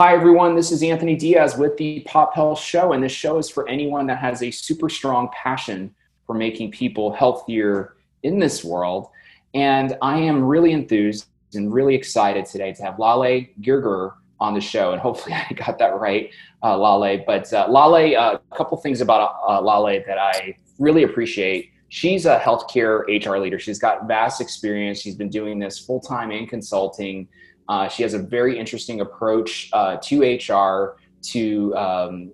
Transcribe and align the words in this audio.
Hi, 0.00 0.14
everyone. 0.14 0.56
This 0.56 0.72
is 0.72 0.82
Anthony 0.82 1.14
Diaz 1.14 1.58
with 1.58 1.76
the 1.76 2.00
Pop 2.06 2.34
Health 2.34 2.58
Show, 2.58 2.94
and 2.94 3.04
this 3.04 3.12
show 3.12 3.36
is 3.36 3.50
for 3.50 3.68
anyone 3.68 4.06
that 4.06 4.16
has 4.16 4.42
a 4.42 4.50
super 4.50 4.88
strong 4.88 5.28
passion 5.28 5.94
for 6.26 6.34
making 6.34 6.70
people 6.70 7.12
healthier 7.12 7.96
in 8.22 8.38
this 8.38 8.64
world. 8.64 9.10
And 9.52 9.98
I 10.00 10.16
am 10.16 10.42
really 10.42 10.72
enthused 10.72 11.26
and 11.52 11.70
really 11.70 11.94
excited 11.94 12.46
today 12.46 12.72
to 12.72 12.82
have 12.82 12.98
Lale 12.98 13.44
Gerger 13.60 14.14
on 14.40 14.54
the 14.54 14.60
show, 14.62 14.92
and 14.92 15.02
hopefully 15.02 15.34
I 15.50 15.52
got 15.52 15.78
that 15.80 16.00
right, 16.00 16.30
uh, 16.62 16.78
Lale. 16.78 17.22
But 17.26 17.52
uh, 17.52 17.70
Lale, 17.70 18.18
uh, 18.18 18.38
a 18.50 18.56
couple 18.56 18.78
things 18.78 19.02
about 19.02 19.36
uh, 19.46 19.60
Lale 19.60 20.02
that 20.06 20.16
I 20.16 20.56
really 20.78 21.02
appreciate. 21.02 21.72
She's 21.90 22.24
a 22.24 22.38
healthcare 22.38 23.02
HR 23.02 23.36
leader. 23.36 23.58
She's 23.58 23.78
got 23.78 24.08
vast 24.08 24.40
experience. 24.40 24.98
She's 24.98 25.16
been 25.16 25.28
doing 25.28 25.58
this 25.58 25.78
full 25.78 26.00
time 26.00 26.30
in 26.30 26.46
consulting. 26.46 27.28
Uh, 27.70 27.86
she 27.88 28.02
has 28.02 28.14
a 28.14 28.18
very 28.18 28.58
interesting 28.58 29.00
approach 29.00 29.70
uh, 29.72 29.96
to 30.02 30.22
HR. 30.22 30.98
To 31.22 31.76
um, 31.76 32.32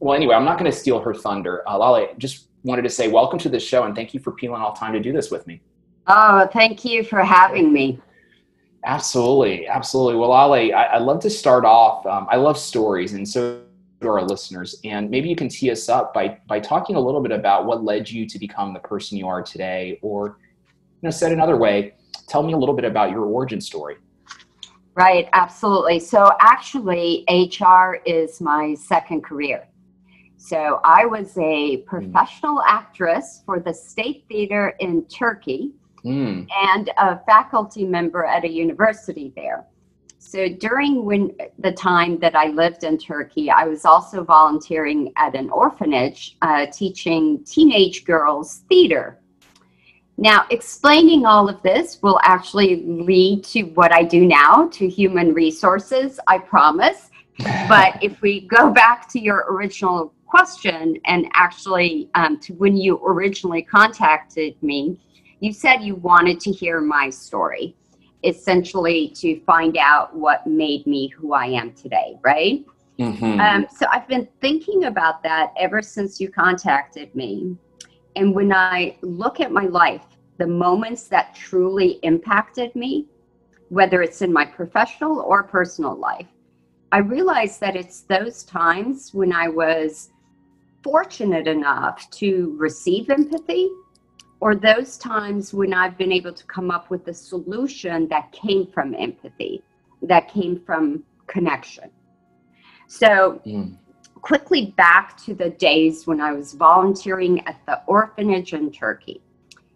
well, 0.00 0.16
anyway, 0.16 0.34
I'm 0.34 0.44
not 0.44 0.58
going 0.58 0.68
to 0.68 0.76
steal 0.76 0.98
her 0.98 1.14
thunder. 1.14 1.62
Uh, 1.68 1.78
Lale, 1.78 2.08
just 2.18 2.48
wanted 2.64 2.82
to 2.82 2.90
say 2.90 3.06
welcome 3.06 3.38
to 3.38 3.48
the 3.48 3.60
show 3.60 3.84
and 3.84 3.94
thank 3.94 4.12
you 4.12 4.18
for 4.18 4.32
peeling 4.32 4.60
off 4.60 4.76
time 4.76 4.92
to 4.92 4.98
do 4.98 5.12
this 5.12 5.30
with 5.30 5.46
me. 5.46 5.60
Oh, 6.08 6.48
thank 6.52 6.84
you 6.84 7.04
for 7.04 7.22
having 7.22 7.72
me. 7.72 8.00
Absolutely, 8.84 9.68
absolutely. 9.68 10.16
Well, 10.16 10.30
Lale, 10.30 10.74
I, 10.74 10.82
I 10.82 10.98
love 10.98 11.20
to 11.20 11.30
start 11.30 11.64
off. 11.64 12.04
Um, 12.04 12.26
I 12.28 12.36
love 12.36 12.58
stories, 12.58 13.12
and 13.12 13.28
so 13.28 13.62
do 14.00 14.08
our 14.08 14.22
listeners. 14.22 14.80
And 14.82 15.08
maybe 15.10 15.28
you 15.28 15.36
can 15.36 15.48
tee 15.48 15.70
us 15.70 15.88
up 15.88 16.12
by 16.12 16.38
by 16.48 16.58
talking 16.58 16.96
a 16.96 17.00
little 17.00 17.20
bit 17.20 17.30
about 17.30 17.66
what 17.66 17.84
led 17.84 18.10
you 18.10 18.26
to 18.26 18.38
become 18.40 18.72
the 18.72 18.80
person 18.80 19.16
you 19.16 19.28
are 19.28 19.42
today, 19.42 20.00
or 20.02 20.38
you 21.02 21.06
know, 21.06 21.10
said 21.10 21.30
another 21.30 21.56
way, 21.56 21.94
tell 22.26 22.42
me 22.42 22.52
a 22.52 22.56
little 22.56 22.74
bit 22.74 22.84
about 22.84 23.12
your 23.12 23.24
origin 23.24 23.60
story. 23.60 23.94
Right, 24.98 25.28
absolutely. 25.32 26.00
So 26.00 26.32
actually, 26.40 27.24
HR 27.28 28.00
is 28.04 28.40
my 28.40 28.74
second 28.74 29.22
career. 29.22 29.68
So 30.38 30.80
I 30.82 31.06
was 31.06 31.38
a 31.38 31.76
professional 31.86 32.60
actress 32.62 33.42
for 33.46 33.60
the 33.60 33.72
State 33.72 34.24
Theater 34.28 34.74
in 34.80 35.04
Turkey 35.04 35.70
mm. 36.04 36.48
and 36.50 36.90
a 36.98 37.20
faculty 37.26 37.84
member 37.84 38.24
at 38.24 38.44
a 38.44 38.50
university 38.50 39.32
there. 39.36 39.64
So 40.18 40.48
during 40.48 41.04
when 41.04 41.30
the 41.60 41.70
time 41.70 42.18
that 42.18 42.34
I 42.34 42.48
lived 42.48 42.82
in 42.82 42.98
Turkey, 42.98 43.52
I 43.52 43.66
was 43.68 43.84
also 43.84 44.24
volunteering 44.24 45.12
at 45.14 45.36
an 45.36 45.48
orphanage, 45.50 46.36
uh, 46.42 46.66
teaching 46.72 47.44
teenage 47.44 48.04
girls 48.04 48.64
theater. 48.68 49.20
Now, 50.20 50.46
explaining 50.50 51.26
all 51.26 51.48
of 51.48 51.62
this 51.62 52.02
will 52.02 52.18
actually 52.24 52.82
lead 52.84 53.44
to 53.44 53.62
what 53.62 53.94
I 53.94 54.02
do 54.02 54.26
now, 54.26 54.68
to 54.72 54.88
human 54.88 55.32
resources, 55.32 56.18
I 56.26 56.38
promise. 56.38 57.10
but 57.68 58.02
if 58.02 58.20
we 58.20 58.40
go 58.48 58.72
back 58.72 59.08
to 59.10 59.20
your 59.20 59.46
original 59.48 60.12
question 60.26 60.98
and 61.04 61.28
actually 61.34 62.10
um, 62.16 62.40
to 62.40 62.52
when 62.54 62.76
you 62.76 63.00
originally 63.06 63.62
contacted 63.62 64.60
me, 64.60 64.98
you 65.38 65.52
said 65.52 65.82
you 65.82 65.94
wanted 65.94 66.40
to 66.40 66.50
hear 66.50 66.80
my 66.80 67.10
story, 67.10 67.76
essentially 68.24 69.10
to 69.10 69.40
find 69.42 69.76
out 69.76 70.16
what 70.16 70.44
made 70.48 70.84
me 70.84 71.06
who 71.06 71.32
I 71.32 71.46
am 71.46 71.72
today, 71.74 72.18
right? 72.24 72.66
Mm-hmm. 72.98 73.40
Um, 73.40 73.66
so 73.72 73.86
I've 73.92 74.08
been 74.08 74.26
thinking 74.40 74.86
about 74.86 75.22
that 75.22 75.52
ever 75.56 75.80
since 75.80 76.20
you 76.20 76.28
contacted 76.28 77.14
me. 77.14 77.56
And 78.18 78.34
when 78.34 78.52
I 78.52 78.96
look 79.00 79.38
at 79.38 79.52
my 79.52 79.66
life, 79.66 80.02
the 80.38 80.46
moments 80.46 81.04
that 81.04 81.36
truly 81.36 82.00
impacted 82.02 82.74
me, 82.74 83.06
whether 83.68 84.02
it's 84.02 84.22
in 84.22 84.32
my 84.32 84.44
professional 84.44 85.20
or 85.20 85.44
personal 85.44 85.96
life, 85.96 86.26
I 86.90 86.98
realize 86.98 87.58
that 87.58 87.76
it's 87.76 88.00
those 88.00 88.42
times 88.42 89.14
when 89.14 89.32
I 89.32 89.46
was 89.46 90.10
fortunate 90.82 91.46
enough 91.46 92.10
to 92.22 92.56
receive 92.58 93.08
empathy 93.08 93.70
or 94.40 94.56
those 94.56 94.98
times 94.98 95.54
when 95.54 95.72
I've 95.72 95.96
been 95.96 96.10
able 96.10 96.32
to 96.32 96.44
come 96.46 96.72
up 96.72 96.90
with 96.90 97.06
a 97.06 97.14
solution 97.14 98.08
that 98.08 98.32
came 98.32 98.66
from 98.66 98.96
empathy, 98.96 99.62
that 100.02 100.26
came 100.26 100.60
from 100.66 101.04
connection. 101.28 101.88
So, 102.88 103.40
mm. 103.46 103.76
Quickly 104.22 104.74
back 104.76 105.16
to 105.24 105.34
the 105.34 105.50
days 105.50 106.06
when 106.06 106.20
I 106.20 106.32
was 106.32 106.54
volunteering 106.54 107.46
at 107.46 107.56
the 107.66 107.82
orphanage 107.86 108.52
in 108.52 108.70
Turkey. 108.70 109.20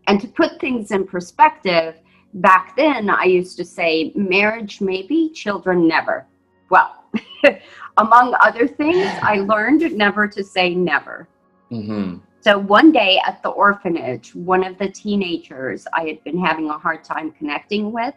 And 0.07 0.21
to 0.21 0.29
put 0.29 0.61
things 0.61 0.91
in 0.91 1.07
perspective, 1.07 1.97
back 2.35 2.77
then 2.77 3.11
I 3.11 3.25
used 3.25 3.57
to 3.59 3.65
say, 3.65 4.13
marriage 4.15 4.81
maybe, 4.81 5.31
children 5.31 5.87
never. 5.87 6.27
Well, 6.71 7.05
among 7.97 8.35
other 8.41 8.67
things, 8.67 9.07
I 9.23 9.37
learned 9.37 9.95
never 9.97 10.27
to 10.29 10.43
say 10.43 10.75
never. 10.75 11.29
Mm-hmm. 11.71 12.19
So 12.41 12.59
one 12.59 12.91
day 12.91 13.21
at 13.25 13.43
the 13.43 13.51
orphanage, 13.51 14.35
one 14.35 14.65
of 14.65 14.77
the 14.79 14.89
teenagers 14.89 15.87
I 15.93 16.07
had 16.07 16.25
been 16.25 16.39
having 16.39 16.71
a 16.71 16.79
hard 16.79 17.05
time 17.05 17.31
connecting 17.31 17.93
with 17.93 18.15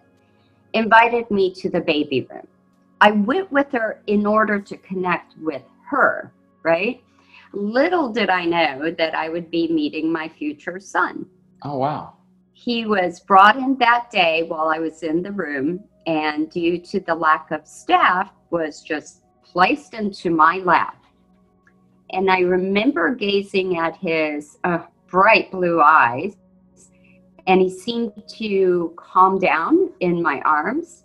invited 0.73 1.29
me 1.29 1.53
to 1.55 1.69
the 1.69 1.79
baby 1.79 2.27
room. 2.29 2.47
I 3.01 3.11
went 3.11 3.51
with 3.51 3.71
her 3.73 4.01
in 4.07 4.25
order 4.25 4.59
to 4.59 4.77
connect 4.77 5.37
with 5.37 5.61
her, 5.89 6.33
right? 6.63 7.01
Little 7.53 8.11
did 8.11 8.29
I 8.29 8.45
know 8.45 8.91
that 8.97 9.15
I 9.15 9.29
would 9.29 9.49
be 9.49 9.71
meeting 9.71 10.11
my 10.11 10.27
future 10.27 10.79
son. 10.79 11.25
Oh, 11.63 11.77
wow. 11.77 12.17
He 12.53 12.85
was 12.85 13.19
brought 13.21 13.57
in 13.57 13.77
that 13.77 14.09
day 14.11 14.43
while 14.43 14.67
I 14.67 14.79
was 14.79 15.03
in 15.03 15.21
the 15.21 15.31
room, 15.31 15.83
and 16.05 16.49
due 16.49 16.77
to 16.79 16.99
the 16.99 17.15
lack 17.15 17.51
of 17.51 17.67
staff, 17.67 18.31
was 18.49 18.81
just 18.81 19.23
placed 19.43 19.93
into 19.93 20.29
my 20.29 20.57
lap. 20.57 21.03
And 22.11 22.29
I 22.29 22.39
remember 22.39 23.15
gazing 23.15 23.77
at 23.77 23.97
his 23.97 24.57
uh, 24.63 24.79
bright 25.07 25.51
blue 25.51 25.81
eyes, 25.81 26.35
and 27.47 27.61
he 27.61 27.69
seemed 27.69 28.11
to 28.37 28.93
calm 28.97 29.39
down 29.39 29.91
in 29.99 30.21
my 30.21 30.41
arms. 30.41 31.03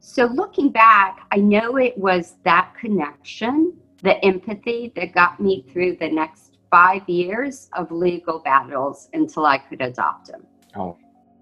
So, 0.00 0.24
looking 0.24 0.70
back, 0.70 1.26
I 1.30 1.36
know 1.36 1.76
it 1.76 1.96
was 1.98 2.36
that 2.44 2.74
connection, 2.80 3.74
the 4.02 4.22
empathy 4.24 4.92
that 4.96 5.12
got 5.12 5.40
me 5.40 5.64
through 5.72 5.96
the 5.96 6.08
next 6.08 6.58
five 6.70 7.08
years 7.08 7.68
of 7.74 7.90
legal 7.90 8.40
battles 8.40 9.08
until 9.12 9.46
I 9.46 9.58
could 9.58 9.80
adopt 9.80 10.30
him. 10.30 10.46
Oh. 10.76 10.84
Wow. 10.84 10.98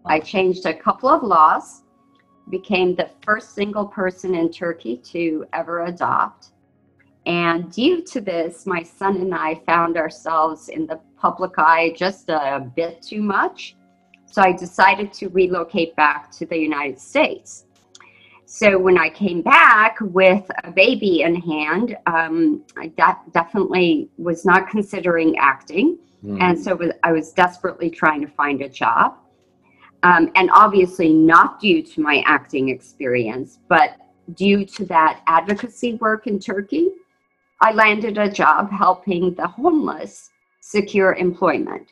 I 0.06 0.20
changed 0.20 0.66
a 0.66 0.74
couple 0.74 1.08
of 1.08 1.22
laws, 1.22 1.82
became 2.50 2.94
the 2.94 3.10
first 3.22 3.54
single 3.54 3.86
person 3.86 4.34
in 4.34 4.50
Turkey 4.50 4.96
to 4.98 5.44
ever 5.52 5.84
adopt. 5.84 6.52
And 7.26 7.72
due 7.72 8.02
to 8.02 8.20
this, 8.20 8.66
my 8.66 8.84
son 8.84 9.16
and 9.16 9.34
I 9.34 9.56
found 9.66 9.96
ourselves 9.96 10.68
in 10.68 10.86
the 10.86 11.00
public 11.16 11.58
eye 11.58 11.92
just 11.96 12.28
a 12.28 12.70
bit 12.76 13.02
too 13.02 13.20
much. 13.20 13.74
So 14.26 14.42
I 14.42 14.52
decided 14.52 15.12
to 15.14 15.28
relocate 15.28 15.96
back 15.96 16.30
to 16.32 16.46
the 16.46 16.56
United 16.56 17.00
States. 17.00 17.65
So 18.48 18.78
when 18.78 18.96
I 18.96 19.08
came 19.08 19.42
back 19.42 19.98
with 20.00 20.48
a 20.62 20.70
baby 20.70 21.22
in 21.22 21.34
hand, 21.34 21.96
um, 22.06 22.62
I 22.76 22.86
de- 22.86 23.30
definitely 23.32 24.08
was 24.18 24.44
not 24.44 24.68
considering 24.68 25.36
acting. 25.36 25.98
Mm. 26.24 26.40
And 26.40 26.58
so 26.58 26.78
I 27.02 27.10
was 27.10 27.32
desperately 27.32 27.90
trying 27.90 28.20
to 28.20 28.28
find 28.28 28.62
a 28.62 28.68
job. 28.68 29.16
Um, 30.04 30.30
and 30.36 30.48
obviously, 30.54 31.12
not 31.12 31.58
due 31.58 31.82
to 31.82 32.00
my 32.00 32.22
acting 32.24 32.68
experience, 32.68 33.58
but 33.68 33.96
due 34.34 34.64
to 34.64 34.84
that 34.86 35.22
advocacy 35.26 35.94
work 35.94 36.28
in 36.28 36.38
Turkey, 36.38 36.90
I 37.60 37.72
landed 37.72 38.16
a 38.16 38.30
job 38.30 38.70
helping 38.70 39.34
the 39.34 39.48
homeless 39.48 40.30
secure 40.60 41.14
employment. 41.14 41.88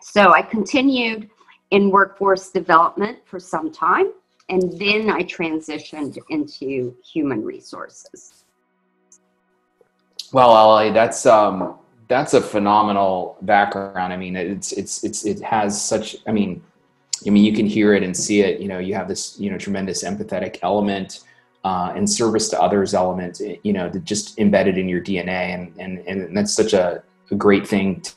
So 0.00 0.32
I 0.32 0.40
continued 0.40 1.28
in 1.72 1.90
workforce 1.90 2.50
development 2.50 3.18
for 3.26 3.38
some 3.38 3.70
time 3.70 4.12
and 4.48 4.78
then 4.78 5.10
I 5.10 5.22
transitioned 5.22 6.18
into 6.30 6.94
human 7.04 7.44
resources. 7.44 8.44
Well, 10.32 10.76
Lale, 10.76 10.92
that's 10.92 11.26
um, 11.26 11.78
that's 12.08 12.34
a 12.34 12.40
phenomenal 12.40 13.36
background. 13.42 14.12
I 14.12 14.16
mean, 14.16 14.36
it's 14.36 14.72
it's 14.72 15.04
it's 15.04 15.24
it 15.24 15.40
has 15.42 15.80
such. 15.80 16.16
I 16.26 16.32
mean, 16.32 16.62
I 17.26 17.30
mean, 17.30 17.44
you 17.44 17.52
can 17.52 17.66
hear 17.66 17.94
it 17.94 18.02
and 18.02 18.16
see 18.16 18.40
it. 18.40 18.60
You 18.60 18.68
know, 18.68 18.78
you 18.78 18.94
have 18.94 19.08
this 19.08 19.38
you 19.38 19.50
know 19.50 19.58
tremendous 19.58 20.04
empathetic 20.04 20.58
element 20.62 21.20
uh, 21.64 21.92
and 21.94 22.08
service 22.08 22.48
to 22.50 22.60
others 22.60 22.94
element. 22.94 23.40
You 23.62 23.72
know, 23.72 23.88
just 23.90 24.38
embedded 24.38 24.78
in 24.78 24.88
your 24.88 25.00
DNA, 25.00 25.54
and 25.54 25.72
and 25.78 25.98
and 26.06 26.36
that's 26.36 26.54
such 26.54 26.72
a, 26.72 27.02
a 27.30 27.34
great 27.34 27.66
thing 27.66 28.00
to, 28.00 28.12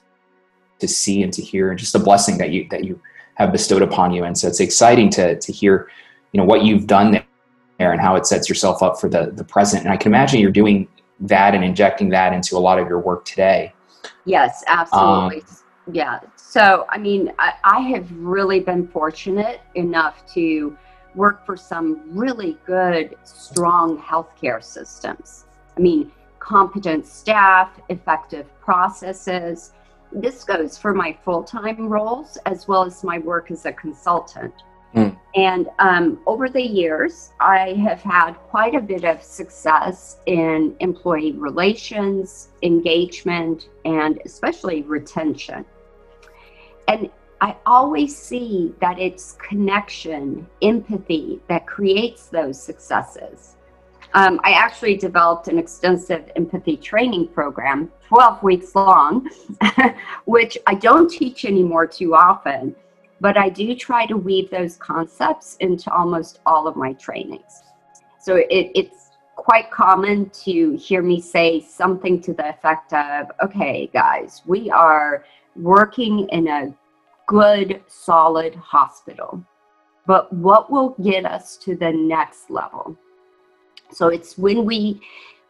to 0.79 0.87
see 0.87 1.23
and 1.23 1.33
to 1.33 1.41
hear, 1.41 1.69
and 1.69 1.79
just 1.79 1.95
a 1.95 1.99
blessing 1.99 2.37
that 2.37 2.51
you 2.51 2.67
that 2.71 2.85
you 2.85 2.99
have 3.35 3.51
bestowed 3.51 3.81
upon 3.81 4.13
you. 4.13 4.23
And 4.23 4.37
so 4.37 4.47
it's 4.47 4.61
exciting 4.61 5.09
to 5.11 5.39
to 5.39 5.51
hear 5.51 5.89
you 6.35 6.41
know 6.41 6.45
what 6.45 6.65
you've 6.65 6.85
done 6.85 7.11
there 7.79 7.93
and 7.93 8.01
how 8.01 8.17
it 8.17 8.25
sets 8.25 8.49
yourself 8.49 8.83
up 8.83 8.99
for 8.99 9.07
the 9.07 9.31
the 9.35 9.43
present 9.45 9.83
and 9.85 9.93
i 9.93 9.95
can 9.95 10.11
imagine 10.11 10.41
you're 10.41 10.51
doing 10.51 10.85
that 11.21 11.55
and 11.55 11.63
injecting 11.63 12.09
that 12.09 12.33
into 12.33 12.57
a 12.57 12.59
lot 12.59 12.77
of 12.77 12.89
your 12.89 12.99
work 12.99 13.23
today 13.23 13.71
yes 14.25 14.61
absolutely 14.67 15.39
um, 15.39 15.45
yeah 15.93 16.19
so 16.35 16.85
i 16.89 16.97
mean 16.97 17.31
I, 17.39 17.53
I 17.63 17.79
have 17.93 18.11
really 18.11 18.59
been 18.59 18.85
fortunate 18.89 19.61
enough 19.75 20.25
to 20.33 20.77
work 21.15 21.45
for 21.45 21.55
some 21.57 22.01
really 22.11 22.57
good, 22.65 23.15
strong 23.23 23.97
healthcare 23.97 24.63
systems. 24.63 25.45
I 25.77 25.79
mean, 25.79 26.11
competent 26.39 27.07
staff, 27.07 27.79
effective 27.89 28.47
processes. 28.59 29.71
This 30.11 30.43
goes 30.43 30.77
for 30.77 30.93
my 30.93 31.17
full 31.23 31.43
time 31.43 31.87
roles 31.87 32.37
as 32.45 32.67
well 32.67 32.83
as 32.83 33.03
my 33.03 33.19
work 33.19 33.49
as 33.49 33.65
a 33.65 33.71
consultant. 33.71 34.53
Mm. 34.95 35.17
And 35.35 35.67
um, 35.79 36.19
over 36.25 36.47
the 36.47 36.61
years, 36.61 37.31
I 37.41 37.73
have 37.83 38.01
had 38.01 38.33
quite 38.33 38.73
a 38.73 38.79
bit 38.79 39.03
of 39.03 39.21
success 39.21 40.17
in 40.25 40.75
employee 40.79 41.33
relations, 41.33 42.49
engagement, 42.63 43.67
and 43.83 44.19
especially 44.23 44.83
retention. 44.83 45.65
And 46.87 47.09
I 47.41 47.57
always 47.65 48.15
see 48.15 48.73
that 48.79 48.97
it's 48.97 49.33
connection, 49.33 50.47
empathy 50.61 51.41
that 51.49 51.67
creates 51.67 52.27
those 52.27 52.61
successes. 52.61 53.55
Um, 54.13 54.39
I 54.45 54.51
actually 54.51 54.95
developed 54.95 55.49
an 55.49 55.59
extensive 55.59 56.31
empathy 56.37 56.77
training 56.77 57.27
program, 57.27 57.91
12 58.07 58.43
weeks 58.43 58.73
long, 58.73 59.29
which 60.25 60.57
I 60.65 60.75
don't 60.75 61.09
teach 61.09 61.43
anymore 61.43 61.85
too 61.85 62.15
often, 62.15 62.73
but 63.25 63.37
I 63.37 63.49
do 63.49 63.73
try 63.73 64.05
to 64.05 64.17
weave 64.17 64.51
those 64.51 64.77
concepts 64.77 65.57
into 65.59 65.91
almost 65.91 66.41
all 66.45 66.67
of 66.67 66.75
my 66.75 66.93
trainings. 66.93 67.63
So 68.19 68.35
it, 68.35 68.69
it's 68.75 69.09
quite 69.35 69.71
common 69.71 70.29
to 70.45 70.75
hear 70.75 71.01
me 71.01 71.19
say 71.19 71.59
something 71.59 72.21
to 72.21 72.33
the 72.33 72.49
effect 72.49 72.93
of, 72.93 73.31
okay, 73.43 73.89
guys, 73.91 74.43
we 74.45 74.69
are 74.69 75.25
working 75.55 76.29
in 76.29 76.47
a 76.47 76.71
good, 77.25 77.81
solid 77.87 78.53
hospital. 78.53 79.43
But 80.05 80.31
what 80.31 80.69
will 80.69 80.89
get 81.01 81.25
us 81.25 81.57
to 81.63 81.75
the 81.75 81.93
next 81.93 82.51
level? 82.51 82.95
So 83.91 84.09
it's 84.09 84.37
when 84.37 84.65
we 84.65 85.01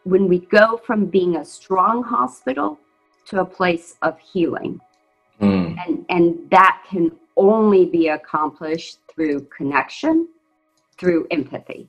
when 0.04 0.28
we 0.28 0.38
go 0.38 0.80
from 0.86 1.04
being 1.04 1.36
a 1.36 1.44
strong 1.44 2.02
hospital 2.02 2.78
to 3.26 3.42
a 3.42 3.44
place 3.44 3.96
of 4.00 4.18
healing. 4.18 4.80
Mm. 5.42 5.76
And 5.86 6.06
and 6.08 6.50
that 6.50 6.82
can 6.88 7.12
only 7.36 7.86
be 7.86 8.08
accomplished 8.08 8.98
through 9.12 9.46
connection, 9.56 10.28
through 10.98 11.26
empathy. 11.30 11.88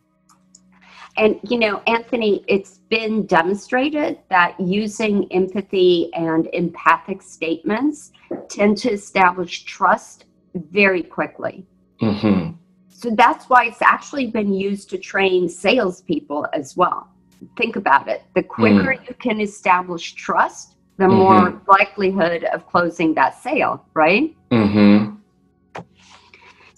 And, 1.18 1.40
you 1.42 1.58
know, 1.58 1.82
Anthony, 1.88 2.44
it's 2.48 2.78
been 2.90 3.26
demonstrated 3.26 4.20
that 4.30 4.60
using 4.60 5.32
empathy 5.32 6.14
and 6.14 6.48
empathic 6.54 7.24
statements 7.24 8.12
tend 8.50 8.78
to 8.80 8.92
establish 8.92 9.64
trust 9.64 10.26
very 10.54 11.02
quickly. 11.02 11.66
Mm-hmm. 12.02 12.52
So 12.90 13.12
that's 13.12 13.50
why 13.50 13.66
it's 13.66 13.82
actually 13.82 14.28
been 14.28 14.54
used 14.54 14.90
to 14.92 14.98
train 14.98 15.50
salespeople 15.50 16.48
as 16.54 16.78
well. 16.78 17.10
Think 17.56 17.76
about 17.76 18.08
it. 18.08 18.24
The 18.36 18.44
quicker 18.44 18.96
mm. 18.96 19.08
you 19.08 19.16
can 19.16 19.42
establish 19.42 20.14
trust, 20.14 20.76
the 20.98 21.06
mm-hmm. 21.06 21.16
more 21.16 21.62
likelihood 21.68 22.44
of 22.46 22.66
closing 22.68 23.14
that 23.16 23.42
sale, 23.42 23.86
right? 23.94 24.36
Mm-hmm. 24.52 25.07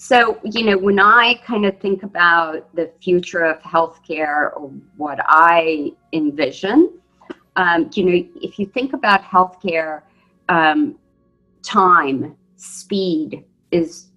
So, 0.09 0.39
you 0.43 0.65
know, 0.65 0.75
when 0.75 0.99
I 0.99 1.35
kind 1.45 1.67
of 1.67 1.79
think 1.79 2.01
about 2.01 2.75
the 2.75 2.91
future 2.99 3.43
of 3.43 3.61
healthcare 3.61 4.57
or 4.57 4.71
what 4.97 5.19
I 5.27 5.91
envision, 6.13 6.99
um, 7.55 7.91
you 7.93 8.03
know, 8.05 8.27
if 8.41 8.57
you 8.57 8.65
think 8.65 8.93
about 8.93 9.21
healthcare, 9.21 10.01
um, 10.57 10.97
time, 11.61 12.35
speed 12.55 13.45
is 13.69 14.07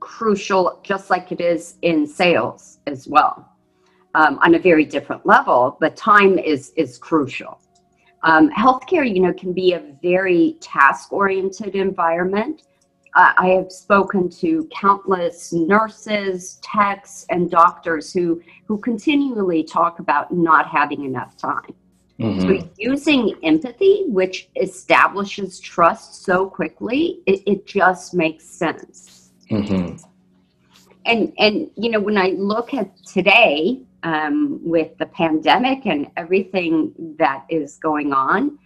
crucial, 0.00 0.80
just 0.82 1.08
like 1.08 1.30
it 1.30 1.40
is 1.40 1.76
in 1.82 2.04
sales 2.04 2.80
as 2.88 3.06
well, 3.06 3.48
um, 4.16 4.40
on 4.42 4.56
a 4.56 4.58
very 4.58 4.84
different 4.84 5.24
level. 5.24 5.76
But 5.80 5.94
time 5.94 6.36
is 6.36 6.72
is 6.74 6.98
crucial. 6.98 7.60
Um, 8.24 8.50
healthcare, 8.50 9.08
you 9.08 9.20
know, 9.20 9.32
can 9.34 9.52
be 9.52 9.74
a 9.74 9.94
very 10.02 10.56
task-oriented 10.60 11.76
environment 11.76 12.62
uh, 13.14 13.32
I 13.36 13.48
have 13.48 13.72
spoken 13.72 14.28
to 14.30 14.68
countless 14.72 15.52
nurses, 15.52 16.58
techs, 16.62 17.26
and 17.30 17.50
doctors 17.50 18.12
who, 18.12 18.40
who 18.66 18.78
continually 18.78 19.64
talk 19.64 19.98
about 19.98 20.32
not 20.32 20.68
having 20.68 21.04
enough 21.04 21.36
time. 21.36 21.74
Mm-hmm. 22.20 22.60
So, 22.60 22.68
using 22.76 23.34
empathy, 23.42 24.04
which 24.06 24.50
establishes 24.60 25.58
trust 25.58 26.22
so 26.22 26.48
quickly, 26.48 27.20
it, 27.26 27.42
it 27.46 27.66
just 27.66 28.12
makes 28.12 28.44
sense. 28.44 29.30
Mm-hmm. 29.50 29.96
And, 31.06 31.32
and, 31.38 31.70
you 31.76 31.90
know, 31.90 31.98
when 31.98 32.18
I 32.18 32.34
look 32.36 32.74
at 32.74 32.94
today 33.06 33.80
um, 34.02 34.60
with 34.62 34.96
the 34.98 35.06
pandemic 35.06 35.86
and 35.86 36.08
everything 36.16 36.92
that 37.18 37.46
is 37.48 37.78
going 37.78 38.12
on, 38.12 38.58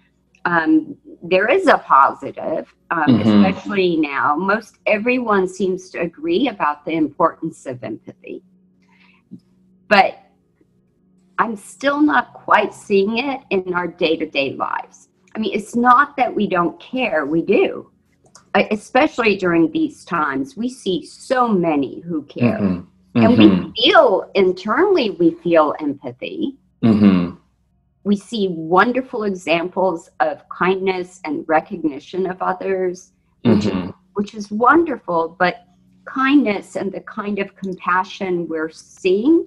um, 0.44 0.96
there 1.23 1.49
is 1.49 1.67
a 1.69 1.79
positive, 1.79 2.73
um, 2.91 3.05
mm-hmm. 3.06 3.44
especially 3.44 3.96
now. 3.96 4.37
Most 4.37 4.79
everyone 4.87 5.49
seems 5.49 5.91
to 5.91 6.00
agree 6.00 6.49
about 6.49 6.85
the 6.85 6.93
importance 6.93 7.67
of 7.67 7.82
empathy. 7.82 8.43
But 9.88 10.19
I'm 11.38 11.56
still 11.56 12.00
not 12.00 12.35
quite 12.35 12.75
seeing 12.75 13.19
it 13.19 13.41
in 13.50 13.75
our 13.75 13.88
day 13.88 14.17
to 14.17 14.26
day 14.26 14.52
lives. 14.52 15.08
I 15.35 15.38
mean, 15.38 15.55
it's 15.55 15.75
not 15.75 16.17
that 16.17 16.35
we 16.35 16.47
don't 16.47 16.79
care, 16.79 17.26
we 17.26 17.43
do. 17.43 17.90
Especially 18.70 19.37
during 19.37 19.73
these 19.73 20.05
times, 20.05 20.56
we 20.56 20.69
see 20.69 21.05
so 21.05 21.49
many 21.49 22.00
who 22.00 22.23
care. 22.25 22.61
Mm-hmm. 22.61 23.23
And 23.23 23.38
mm-hmm. 23.38 23.64
we 23.64 23.82
feel 23.82 24.31
internally, 24.35 25.11
we 25.11 25.32
feel 25.43 25.75
empathy. 25.81 26.56
Mm-hmm 26.85 27.24
we 28.04 28.16
see 28.16 28.48
wonderful 28.50 29.24
examples 29.24 30.10
of 30.20 30.46
kindness 30.50 31.20
and 31.24 31.44
recognition 31.48 32.26
of 32.26 32.40
others, 32.42 33.12
which, 33.42 33.60
mm-hmm. 33.60 33.88
is, 33.88 33.94
which 34.12 34.34
is 34.34 34.50
wonderful. 34.50 35.36
But 35.38 35.64
kindness 36.04 36.76
and 36.76 36.92
the 36.92 37.00
kind 37.00 37.38
of 37.38 37.56
compassion 37.56 38.46
we're 38.46 38.70
seeing, 38.70 39.46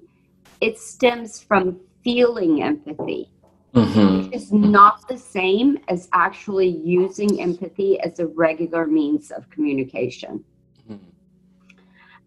it 0.60 0.80
stems 0.80 1.42
from 1.42 1.80
feeling 2.04 2.64
empathy. 2.64 3.32
Mm-hmm. 3.76 4.24
Which 4.24 4.34
is 4.34 4.52
not 4.52 5.08
the 5.08 5.18
same 5.18 5.78
as 5.88 6.10
actually 6.14 6.70
using 6.70 7.40
empathy 7.42 8.00
as 8.00 8.20
a 8.20 8.26
regular 8.26 8.88
means 8.88 9.30
of 9.30 9.48
communication. 9.52 10.44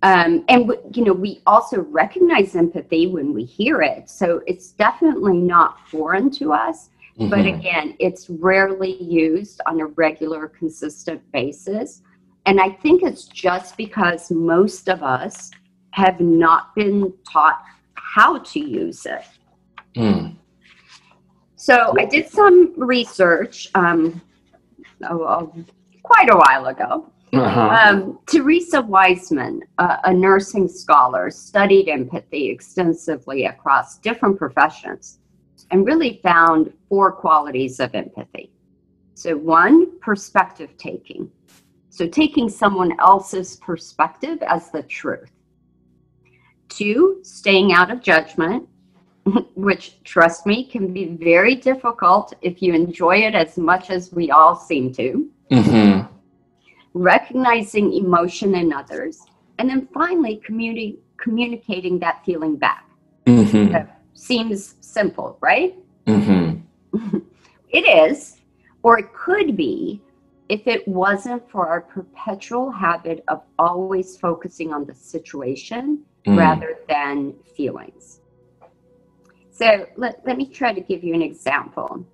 Um, 0.02 0.44
and 0.48 0.72
you 0.94 1.04
know, 1.04 1.12
we 1.12 1.42
also 1.46 1.82
recognize 1.82 2.56
empathy 2.56 3.06
when 3.06 3.34
we 3.34 3.44
hear 3.44 3.82
it, 3.82 4.08
so 4.08 4.42
it's 4.46 4.72
definitely 4.72 5.36
not 5.36 5.88
foreign 5.88 6.30
to 6.32 6.52
us. 6.52 6.88
Mm-hmm. 7.18 7.28
But 7.28 7.44
again, 7.44 7.96
it's 7.98 8.30
rarely 8.30 9.02
used 9.02 9.60
on 9.66 9.80
a 9.80 9.86
regular, 9.86 10.48
consistent 10.48 11.20
basis. 11.32 12.02
And 12.46 12.60
I 12.60 12.70
think 12.70 13.02
it's 13.02 13.26
just 13.26 13.76
because 13.76 14.30
most 14.30 14.88
of 14.88 15.02
us 15.02 15.50
have 15.90 16.18
not 16.20 16.74
been 16.74 17.12
taught 17.30 17.62
how 17.94 18.38
to 18.38 18.60
use 18.60 19.04
it. 19.04 19.24
Mm. 19.96 20.36
So 21.56 21.94
I 21.98 22.06
did 22.06 22.30
some 22.30 22.72
research 22.76 23.68
um, 23.74 24.22
oh, 25.04 25.52
quite 26.02 26.30
a 26.30 26.36
while 26.36 26.66
ago 26.68 27.12
uh-huh. 27.32 27.88
Um, 27.88 28.18
Theresa 28.26 28.82
Wiseman, 28.82 29.62
uh, 29.78 29.98
a 30.04 30.12
nursing 30.12 30.66
scholar, 30.66 31.30
studied 31.30 31.88
empathy 31.88 32.48
extensively 32.48 33.44
across 33.44 33.98
different 33.98 34.36
professions 34.36 35.18
and 35.70 35.86
really 35.86 36.20
found 36.22 36.72
four 36.88 37.12
qualities 37.12 37.78
of 37.78 37.94
empathy. 37.94 38.50
So, 39.14 39.36
one, 39.36 39.98
perspective 40.00 40.76
taking. 40.76 41.30
So, 41.90 42.08
taking 42.08 42.48
someone 42.48 42.98
else's 42.98 43.56
perspective 43.56 44.42
as 44.42 44.70
the 44.70 44.82
truth. 44.82 45.30
Two, 46.68 47.20
staying 47.22 47.72
out 47.72 47.90
of 47.90 48.00
judgment, 48.00 48.68
which, 49.54 50.02
trust 50.02 50.46
me, 50.46 50.64
can 50.64 50.92
be 50.92 51.04
very 51.04 51.54
difficult 51.54 52.34
if 52.42 52.60
you 52.60 52.74
enjoy 52.74 53.18
it 53.18 53.34
as 53.34 53.56
much 53.56 53.90
as 53.90 54.12
we 54.12 54.30
all 54.30 54.56
seem 54.56 54.92
to. 54.94 55.28
Mm-hmm 55.52 56.09
recognizing 56.94 57.92
emotion 57.92 58.54
in 58.54 58.72
others, 58.72 59.20
and 59.58 59.68
then 59.68 59.88
finally 59.92 60.40
communi- 60.46 60.98
communicating 61.16 61.98
that 61.98 62.24
feeling 62.24 62.56
back. 62.56 62.84
Mm-hmm. 63.26 63.90
Seems 64.14 64.76
simple, 64.80 65.38
right? 65.40 65.76
Mm-hmm. 66.06 67.18
it 67.68 67.80
is, 67.80 68.38
or 68.82 68.98
it 68.98 69.12
could 69.12 69.56
be 69.56 70.02
if 70.48 70.66
it 70.66 70.86
wasn't 70.88 71.48
for 71.48 71.68
our 71.68 71.80
perpetual 71.80 72.72
habit 72.72 73.22
of 73.28 73.42
always 73.58 74.16
focusing 74.16 74.72
on 74.72 74.84
the 74.84 74.94
situation 74.94 76.02
mm. 76.26 76.36
rather 76.36 76.78
than 76.88 77.32
feelings. 77.56 78.20
So 79.52 79.86
let, 79.96 80.20
let 80.26 80.36
me 80.36 80.46
try 80.46 80.72
to 80.72 80.80
give 80.80 81.04
you 81.04 81.14
an 81.14 81.22
example. 81.22 82.04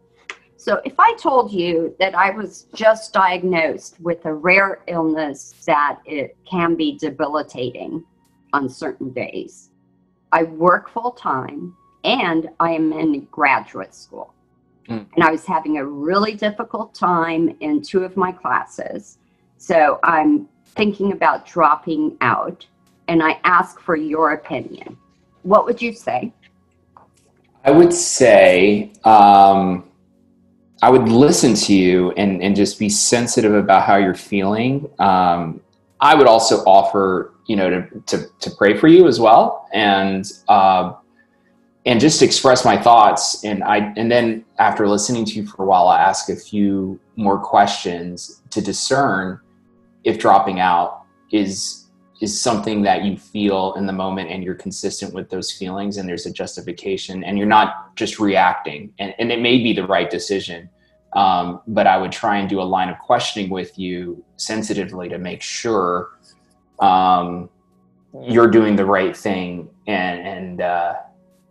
So, 0.59 0.81
if 0.85 0.95
I 0.99 1.15
told 1.15 1.53
you 1.53 1.95
that 2.01 2.15
I 2.15 2.31
was 2.31 2.67
just 2.75 3.13
diagnosed 3.13 3.97
with 4.01 4.25
a 4.25 4.33
rare 4.33 4.81
illness 4.87 5.55
that 5.67 6.01
it 6.07 6.37
can 6.49 6.75
be 6.77 6.97
debilitating, 6.99 8.05
on 8.57 8.69
certain 8.69 9.11
days. 9.11 9.71
I 10.33 10.45
work 10.45 10.89
full 10.89 11.13
time 11.13 11.77
and 12.05 12.49
I 12.59 12.73
am 12.73 12.93
in 12.93 13.21
graduate 13.31 13.95
school. 13.95 14.35
Mm. 14.89 15.07
And 15.15 15.25
I 15.25 15.31
was 15.31 15.45
having 15.45 15.79
a 15.79 15.85
really 15.85 16.35
difficult 16.35 16.95
time 16.95 17.57
in 17.61 17.83
two 17.83 18.03
of 18.05 18.17
my 18.17 18.33
classes. 18.33 19.19
So 19.59 19.99
I'm 20.03 20.49
thinking 20.69 21.13
about 21.13 21.47
dropping 21.47 22.17
out 22.21 22.67
and 23.09 23.23
I 23.23 23.41
ask 23.45 23.81
for 23.81 23.97
your 23.97 24.33
opinion. 24.33 24.97
What 25.43 25.65
would 25.67 25.81
you 25.81 25.93
say? 25.93 26.33
I 27.65 27.71
would 27.73 27.93
say 27.93 28.93
um, 29.05 29.86
I 30.83 30.91
would 30.91 31.09
listen 31.09 31.55
to 31.55 31.75
you 31.75 32.13
and, 32.13 32.43
and 32.43 32.55
just 32.55 32.79
be 32.79 32.89
sensitive 32.89 33.55
about 33.55 33.85
how 33.85 33.97
you're 33.97 34.15
feeling. 34.15 34.91
Um, 34.99 35.61
I 36.01 36.15
would 36.15 36.27
also 36.27 36.59
offer, 36.65 37.33
you 37.47 37.57
know, 37.57 37.71
to, 37.71 38.01
to, 38.07 38.27
to 38.41 38.51
pray 38.51 38.77
for 38.77 38.87
you 38.87 39.09
as 39.09 39.19
well. 39.19 39.69
And, 39.73 40.31
uh, 40.49 40.95
and 41.87 42.01
just 42.01 42.21
express 42.21 42.65
my 42.65 42.77
thoughts. 42.77 43.45
And 43.45 43.63
I, 43.65 43.93
and 43.97 44.11
then 44.11 44.45
after 44.59 44.89
listening 44.89 45.25
to 45.27 45.33
you 45.33 45.47
for 45.47 45.63
a 45.63 45.67
while, 45.67 45.87
I 45.89 46.01
ask 46.01 46.29
a 46.29 46.37
few 46.37 47.01
more 47.15 47.39
questions 47.39 48.43
to 48.51 48.61
discern 48.61 49.41
if 50.05 50.19
dropping 50.19 50.61
out 50.61 51.05
is 51.31 51.86
is 52.21 52.41
something 52.41 52.83
that 52.83 53.05
you 53.05 53.17
feel 53.17 53.75
in 53.75 53.87
the 53.87 53.93
moment 53.93 54.31
and 54.31 54.43
you're 54.43 54.55
consistent 54.55 55.13
with 55.13 55.29
those 55.29 55.53
feelings 55.53 55.97
and 55.97 56.09
there's 56.09 56.27
a 56.27 56.33
justification 56.33 57.23
and 57.25 57.39
you're 57.39 57.47
not 57.47 57.95
just 57.95 58.19
reacting. 58.19 58.93
And, 58.99 59.15
and 59.19 59.31
it 59.31 59.41
may 59.41 59.63
be 59.63 59.73
the 59.73 59.87
right 59.87 60.09
decision 60.09 60.71
um, 61.17 61.63
but 61.67 61.87
i 61.87 61.97
would 61.97 62.13
try 62.13 62.37
and 62.37 62.49
do 62.49 62.61
a 62.61 62.69
line 62.77 62.89
of 62.89 62.99
questioning 62.99 63.51
with 63.51 63.77
you 63.79 64.23
sensitively 64.37 65.09
to 65.09 65.19
make 65.19 65.43
sure 65.43 66.11
um, 66.81 67.49
you're 68.23 68.51
doing 68.51 68.77
the 68.77 68.85
right 68.85 69.17
thing 69.17 69.69
and 69.87 70.21
and 70.21 70.61
uh, 70.61 70.95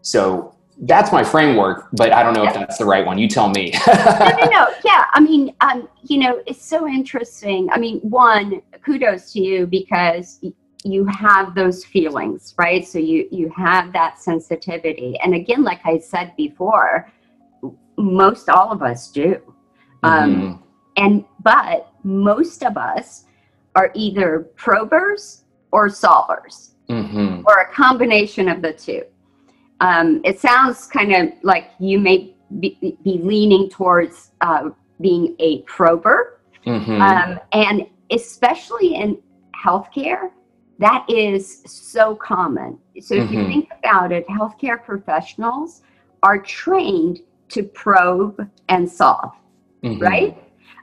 so 0.02 0.55
that's 0.80 1.12
my 1.12 1.24
framework, 1.24 1.88
but 1.94 2.12
I 2.12 2.22
don't 2.22 2.34
know 2.34 2.46
if 2.46 2.54
that's 2.54 2.78
the 2.78 2.86
right 2.86 3.06
one. 3.06 3.18
You 3.18 3.30
tell 3.30 3.50
me. 3.50 3.72
no, 3.88 3.94
no, 3.94 4.46
no. 4.50 4.68
Yeah, 4.84 5.06
I 5.14 5.20
mean, 5.22 5.56
um, 5.62 5.88
you 6.04 6.18
know, 6.18 6.42
it's 6.46 6.64
so 6.64 6.88
interesting. 6.88 7.70
I 7.72 7.78
mean, 7.78 8.00
one, 8.02 8.62
kudos 8.84 9.32
to 9.34 9.42
you 9.42 9.68
because 9.68 10.44
you 10.84 11.06
have 11.06 11.56
those 11.56 11.86
feelings, 11.86 12.54
right? 12.58 12.86
So 12.86 13.00
you 13.00 13.28
you 13.32 13.50
have 13.56 13.94
that 13.94 14.20
sensitivity, 14.20 15.18
and 15.24 15.34
again, 15.34 15.64
like 15.64 15.80
I 15.86 15.98
said 15.98 16.34
before, 16.36 17.12
most 17.98 18.50
all 18.50 18.72
of 18.72 18.84
us 18.84 19.10
do. 19.12 19.42
Um, 20.04 20.36
mm-hmm. 20.36 20.64
and 20.98 21.26
but 21.42 21.90
most 22.04 22.64
of 22.64 22.78
us 22.78 23.26
are 23.76 23.92
either 23.96 24.50
probers 24.56 25.44
or 25.72 25.88
solvers, 25.88 26.72
mm-hmm. 26.90 27.42
or 27.48 27.62
a 27.62 27.74
combination 27.74 28.50
of 28.50 28.62
the 28.62 28.74
two 28.74 29.04
um, 29.82 30.22
it 30.24 30.40
sounds 30.40 30.88
kind 30.88 31.14
of 31.14 31.34
like 31.44 31.72
you 31.80 32.00
may 32.00 32.36
be, 32.60 32.98
be 33.04 33.18
leaning 33.18 33.70
towards 33.70 34.32
uh, 34.42 34.70
being 35.02 35.36
a 35.40 35.62
prober. 35.64 36.40
Mm-hmm. 36.66 37.02
Um, 37.02 37.40
and 37.52 37.86
especially 38.12 38.96
in 38.96 39.18
healthcare, 39.56 40.32
that 40.80 41.06
is 41.10 41.62
so 41.66 42.16
common. 42.16 42.78
So 43.00 43.16
if 43.16 43.26
mm-hmm. 43.26 43.34
you 43.34 43.48
think 43.48 43.70
about 43.80 44.12
it, 44.12 44.28
healthcare 44.28 44.84
professionals 44.84 45.82
are 46.24 46.40
trained 46.40 47.20
to 47.50 47.64
probe 47.64 48.50
and 48.70 48.90
solve, 48.90 49.32
mm-hmm. 49.84 50.02
right? 50.02 50.38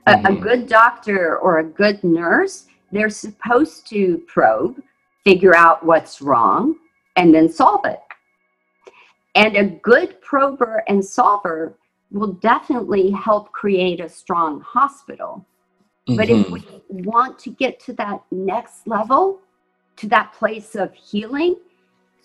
A, 0.07 0.13
a 0.13 0.17
mm-hmm. 0.17 0.43
good 0.43 0.69
doctor 0.69 1.39
or 1.39 1.59
a 1.59 1.65
good 1.65 2.03
nurse, 2.05 2.67
they're 2.91 3.11
supposed 3.11 3.87
to 3.89 4.23
probe, 4.27 4.81
figure 5.25 5.57
out 5.57 5.85
what's 5.85 6.21
wrong, 6.21 6.77
and 7.17 7.35
then 7.35 7.49
solve 7.49 7.85
it. 7.85 8.01
And 9.35 9.57
a 9.57 9.65
good 9.65 10.21
prober 10.21 10.83
and 10.89 11.05
solver 11.05 11.79
will 12.11 12.35
definitely 12.35 13.11
help 13.11 13.51
create 13.53 14.01
a 14.01 14.09
strong 14.09 14.61
hospital. 14.61 15.47
Mm-hmm. 16.09 16.17
But 16.17 16.31
if 16.31 16.47
mm-hmm. 16.47 16.97
we 16.97 17.03
want 17.03 17.39
to 17.41 17.51
get 17.51 17.81
to 17.81 17.93
that 17.95 18.23
next 18.31 18.87
level, 18.87 19.41
to 19.97 20.09
that 20.09 20.33
place 20.33 20.75
of 20.75 20.93
healing, 20.95 21.57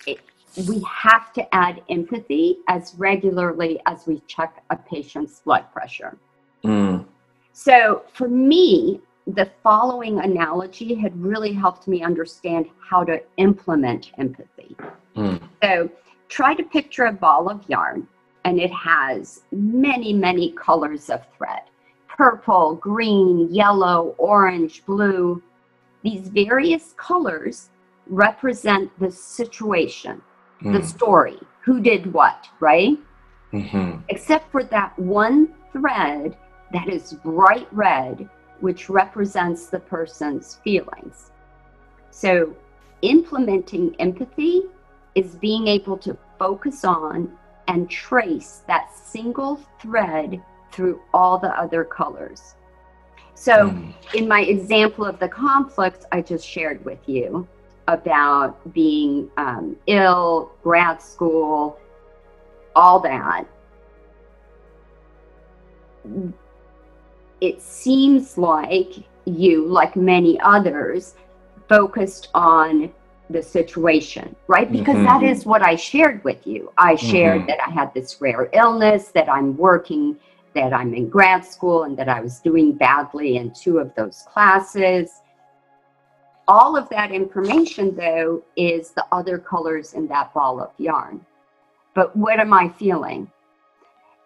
it, 0.06 0.20
we 0.68 0.84
have 0.90 1.32
to 1.34 1.56
add 1.56 1.84
empathy 1.90 2.58
as 2.68 2.96
regularly 2.98 3.80
as 3.86 4.08
we 4.08 4.22
check 4.28 4.64
a 4.70 4.76
patient's 4.76 5.40
blood 5.40 5.72
pressure. 5.72 6.18
Mm. 6.64 7.06
So 7.54 8.04
for 8.14 8.28
me, 8.28 9.02
the 9.28 9.50
following 9.62 10.20
analogy 10.20 10.96
had 10.96 11.20
really 11.22 11.54
helped 11.54 11.88
me 11.88 12.02
understand 12.02 12.68
how 12.80 13.04
to 13.04 13.22
implement 13.38 14.12
empathy. 14.18 14.76
Mm. 15.16 15.42
So 15.62 15.90
try 16.30 16.54
to 16.54 16.64
picture 16.64 17.06
a 17.06 17.14
ball 17.14 17.50
of 17.50 17.64
yarn 17.68 18.08
and 18.46 18.60
it 18.60 18.72
has 18.72 19.42
many, 19.52 20.14
many 20.14 20.52
colors 20.52 21.10
of 21.10 21.22
thread 21.38 21.62
purple, 22.18 22.76
green, 22.76 23.48
yellow, 23.54 24.16
orange, 24.18 24.84
blue. 24.86 25.42
These 26.04 26.30
various 26.30 26.94
colors 26.98 27.70
represent 28.08 28.90
the 29.00 29.12
situation, 29.12 30.22
mm. 30.64 30.74
the 30.74 30.80
hmm. 30.80 30.86
story, 30.86 31.40
who 31.64 31.80
did 31.80 32.12
what, 32.12 32.48
right? 32.60 32.98
Mm-hmm. 33.54 34.00
Except 34.10 34.52
for 34.52 34.64
that 34.64 34.98
one 34.98 35.54
thread 35.72 36.36
that 36.74 36.90
is 36.90 37.14
bright 37.24 37.68
red, 37.72 38.28
which 38.62 38.90
represents 38.90 39.68
the 39.68 39.80
person's 39.80 40.56
feelings. 40.64 41.32
So, 42.10 42.56
implementing 43.04 43.96
empathy 44.00 44.64
is 45.18 45.36
being 45.36 45.68
able 45.68 45.98
to 45.98 46.16
focus 46.38 46.86
on 46.86 47.36
and 47.68 47.90
trace 47.90 48.62
that 48.68 48.96
single 48.96 49.60
thread 49.82 50.42
through 50.72 51.02
all 51.12 51.40
the 51.40 51.50
other 51.60 51.84
colors. 51.84 52.54
So, 53.34 53.70
mm. 53.70 53.94
in 54.14 54.28
my 54.28 54.42
example 54.42 55.06
of 55.06 55.20
the 55.20 55.28
conflict 55.28 56.06
I 56.12 56.22
just 56.22 56.48
shared 56.48 56.86
with 56.86 57.00
you 57.08 57.48
about 57.88 58.74
being 58.74 59.28
um, 59.38 59.76
ill, 59.88 60.52
grad 60.62 61.02
school, 61.02 61.80
all 62.76 63.00
that, 63.00 63.46
it 67.42 67.60
seems 67.60 68.38
like 68.38 68.94
you, 69.26 69.66
like 69.66 69.96
many 69.96 70.40
others, 70.42 71.16
focused 71.68 72.30
on 72.36 72.94
the 73.30 73.44
situation, 73.44 74.36
right? 74.48 74.72
Because 74.72 74.96
mm-hmm. 74.96 75.06
that 75.06 75.24
is 75.24 75.46
what 75.46 75.62
I 75.62 75.76
shared 75.76 76.24
with 76.24 76.46
you. 76.48 76.72
I 76.78 76.96
shared 76.96 77.40
mm-hmm. 77.40 77.48
that 77.48 77.60
I 77.66 77.70
had 77.72 77.94
this 77.94 78.22
rare 78.22 78.50
illness, 78.54 79.10
that 79.10 79.30
I'm 79.30 79.58
working, 79.58 80.18
that 80.54 80.74
I'm 80.74 80.94
in 80.94 81.10
grad 81.10 81.46
school, 81.46 81.84
and 81.84 81.98
that 81.98 82.10
I 82.10 82.22
was 82.22 82.40
doing 82.40 82.74
badly 82.74 83.38
in 83.38 83.54
two 83.54 83.80
of 83.80 83.94
those 83.96 84.24
classes. 84.32 85.12
All 86.48 86.78
of 86.78 86.88
that 86.90 87.12
information, 87.12 87.96
though, 87.96 88.44
is 88.56 88.92
the 88.92 89.06
other 89.12 89.38
colors 89.38 89.94
in 89.94 90.08
that 90.08 90.34
ball 90.34 90.62
of 90.62 90.72
yarn. 90.78 91.26
But 91.94 92.16
what 92.16 92.40
am 92.40 92.54
I 92.54 92.70
feeling? 92.70 93.30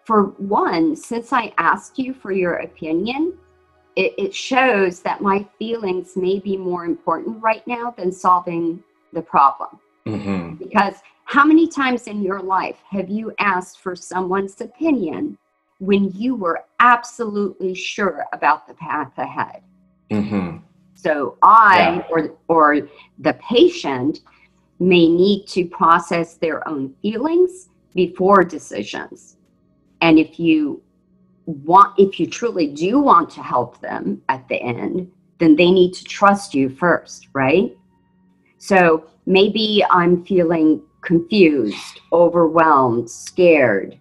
For 0.04 0.24
one, 0.38 0.94
since 0.94 1.32
I 1.32 1.52
asked 1.58 1.98
you 1.98 2.14
for 2.14 2.30
your 2.30 2.54
opinion, 2.54 3.38
it, 3.96 4.14
it 4.16 4.34
shows 4.34 5.00
that 5.00 5.20
my 5.20 5.46
feelings 5.58 6.16
may 6.16 6.38
be 6.38 6.56
more 6.56 6.84
important 6.84 7.42
right 7.42 7.66
now 7.66 7.94
than 7.96 8.10
solving 8.10 8.82
the 9.12 9.22
problem. 9.22 9.78
Mm-hmm. 10.06 10.56
Because 10.56 10.96
how 11.24 11.44
many 11.44 11.68
times 11.68 12.06
in 12.06 12.22
your 12.22 12.40
life 12.40 12.78
have 12.90 13.08
you 13.08 13.32
asked 13.38 13.80
for 13.80 13.94
someone's 13.94 14.60
opinion 14.60 15.38
when 15.78 16.10
you 16.12 16.34
were 16.34 16.64
absolutely 16.80 17.74
sure 17.74 18.26
about 18.32 18.66
the 18.66 18.74
path 18.74 19.12
ahead? 19.18 19.62
Mm-hmm. 20.10 20.58
So 20.94 21.36
I 21.42 21.78
yeah. 21.78 22.02
or 22.10 22.36
or 22.48 22.88
the 23.18 23.34
patient 23.34 24.20
may 24.78 25.08
need 25.08 25.46
to 25.48 25.64
process 25.66 26.34
their 26.34 26.66
own 26.68 26.94
feelings 27.02 27.68
before 27.94 28.44
decisions. 28.44 29.36
And 30.00 30.18
if 30.18 30.38
you 30.38 30.82
want 31.46 31.98
if 31.98 32.20
you 32.20 32.26
truly 32.26 32.68
do 32.68 33.00
want 33.00 33.30
to 33.30 33.42
help 33.42 33.80
them 33.80 34.22
at 34.28 34.46
the 34.48 34.56
end, 34.56 35.10
then 35.38 35.56
they 35.56 35.70
need 35.70 35.92
to 35.94 36.04
trust 36.04 36.54
you 36.54 36.68
first, 36.68 37.28
right? 37.32 37.76
So 38.62 39.06
maybe 39.26 39.84
I'm 39.90 40.24
feeling 40.24 40.82
confused, 41.00 42.00
overwhelmed, 42.12 43.10
scared. 43.10 43.98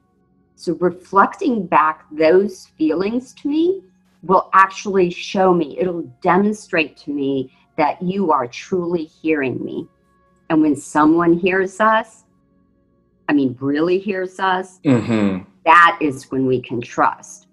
So 0.53 0.74
reflecting 0.75 1.65
back 1.65 2.06
those 2.12 2.68
feelings 2.77 3.34
to 3.41 3.48
me 3.48 3.82
will 4.22 4.51
actually 4.53 5.10
show 5.10 5.51
me, 5.51 5.80
it'll 5.80 6.03
demonstrate 6.22 6.96
to 6.98 7.10
me 7.10 7.51
that 7.75 8.00
you 8.03 8.32
are 8.32 8.46
truly 8.46 9.06
hearing 9.06 9.65
me. 9.65 9.88
And 10.51 10.62
when 10.62 10.75
someone 10.75 11.39
hears 11.39 11.80
us, 11.80 12.25
I 13.27 13.34
mean, 13.34 13.58
really 13.60 13.98
hears 13.98 14.39
us, 14.39 14.80
mm-hmm. 14.86 15.44
that 15.65 15.98
is 16.00 16.30
when 16.30 16.46
we 16.46 16.62
can 16.62 16.82
trust. 16.82 17.48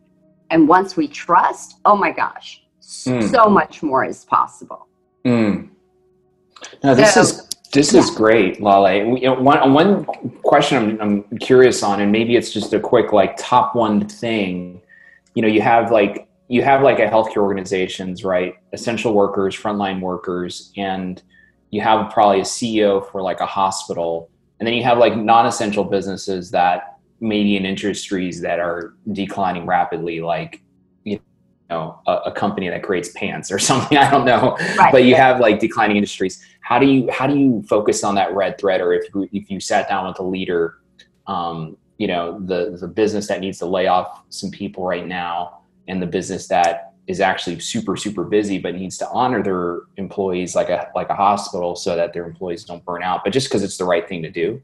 And 0.50 0.68
once 0.68 0.94
we 0.94 1.08
trust, 1.08 1.80
oh 1.86 1.96
my 1.96 2.12
gosh, 2.12 2.62
mm. 2.82 3.30
so 3.30 3.48
much 3.48 3.82
more 3.82 4.04
is 4.04 4.26
possible. 4.26 4.88
Mm. 5.24 5.70
Now, 6.82 6.94
this 6.94 7.14
so, 7.14 7.20
is 7.20 7.48
This 7.72 7.94
is 7.94 8.10
great, 8.10 8.60
Lale. 8.60 9.18
You 9.18 9.26
know, 9.26 9.34
one, 9.34 9.72
one 9.72 10.04
question 10.42 11.00
I'm, 11.00 11.24
I'm 11.30 11.38
curious 11.38 11.82
on, 11.82 12.00
and 12.00 12.10
maybe 12.10 12.36
it's 12.36 12.52
just 12.52 12.72
a 12.72 12.80
quick 12.80 13.12
like 13.12 13.36
top 13.36 13.74
one 13.74 14.08
thing. 14.08 14.80
You 15.34 15.42
know, 15.42 15.48
you 15.48 15.60
have 15.60 15.90
like 15.90 16.28
you 16.48 16.62
have 16.62 16.82
like 16.82 16.98
a 16.98 17.06
healthcare 17.06 17.42
organizations, 17.42 18.24
right? 18.24 18.54
Essential 18.72 19.12
workers, 19.12 19.54
frontline 19.54 20.00
workers, 20.00 20.72
and 20.76 21.22
you 21.70 21.82
have 21.82 22.10
probably 22.10 22.40
a 22.40 22.44
CEO 22.44 23.06
for 23.10 23.20
like 23.20 23.40
a 23.40 23.46
hospital, 23.46 24.30
and 24.58 24.66
then 24.66 24.74
you 24.74 24.82
have 24.82 24.98
like 24.98 25.16
non-essential 25.16 25.84
businesses 25.84 26.50
that 26.52 26.98
maybe 27.20 27.56
in 27.56 27.66
industries 27.66 28.40
that 28.40 28.60
are 28.60 28.94
declining 29.12 29.66
rapidly, 29.66 30.20
like 30.20 30.62
know 31.70 32.00
a, 32.06 32.12
a 32.26 32.32
company 32.32 32.68
that 32.68 32.82
creates 32.82 33.10
pants 33.10 33.50
or 33.50 33.58
something. 33.70 33.98
I 33.98 34.10
don't 34.10 34.24
know, 34.24 34.56
right. 34.76 34.92
but 34.92 35.04
you 35.04 35.14
have 35.14 35.40
like 35.40 35.60
declining 35.60 35.96
industries. 35.96 36.44
How 36.60 36.78
do 36.78 36.86
you 36.86 37.10
how 37.10 37.26
do 37.26 37.36
you 37.36 37.62
focus 37.68 38.04
on 38.04 38.14
that 38.16 38.34
red 38.34 38.58
thread, 38.58 38.80
or 38.80 38.92
if 38.92 39.12
you, 39.14 39.28
if 39.32 39.50
you 39.50 39.60
sat 39.60 39.88
down 39.88 40.06
with 40.06 40.18
a 40.18 40.24
leader, 40.24 40.78
um, 41.26 41.76
you 41.98 42.06
know 42.06 42.40
the 42.40 42.76
the 42.80 42.88
business 42.88 43.28
that 43.28 43.40
needs 43.40 43.58
to 43.58 43.66
lay 43.66 43.86
off 43.86 44.22
some 44.28 44.50
people 44.50 44.84
right 44.84 45.06
now, 45.06 45.60
and 45.88 46.00
the 46.00 46.06
business 46.06 46.48
that 46.48 46.88
is 47.08 47.20
actually 47.20 47.58
super 47.58 47.96
super 47.96 48.22
busy 48.22 48.58
but 48.58 48.74
needs 48.74 48.98
to 48.98 49.08
honor 49.08 49.42
their 49.42 49.80
employees 49.96 50.54
like 50.54 50.68
a 50.68 50.90
like 50.94 51.08
a 51.08 51.14
hospital 51.14 51.74
so 51.74 51.96
that 51.96 52.12
their 52.12 52.26
employees 52.26 52.64
don't 52.64 52.84
burn 52.84 53.02
out 53.02 53.24
but 53.24 53.32
just 53.32 53.48
because 53.48 53.62
it's 53.62 53.78
the 53.78 53.84
right 53.84 54.06
thing 54.06 54.22
to 54.22 54.30
do 54.30 54.62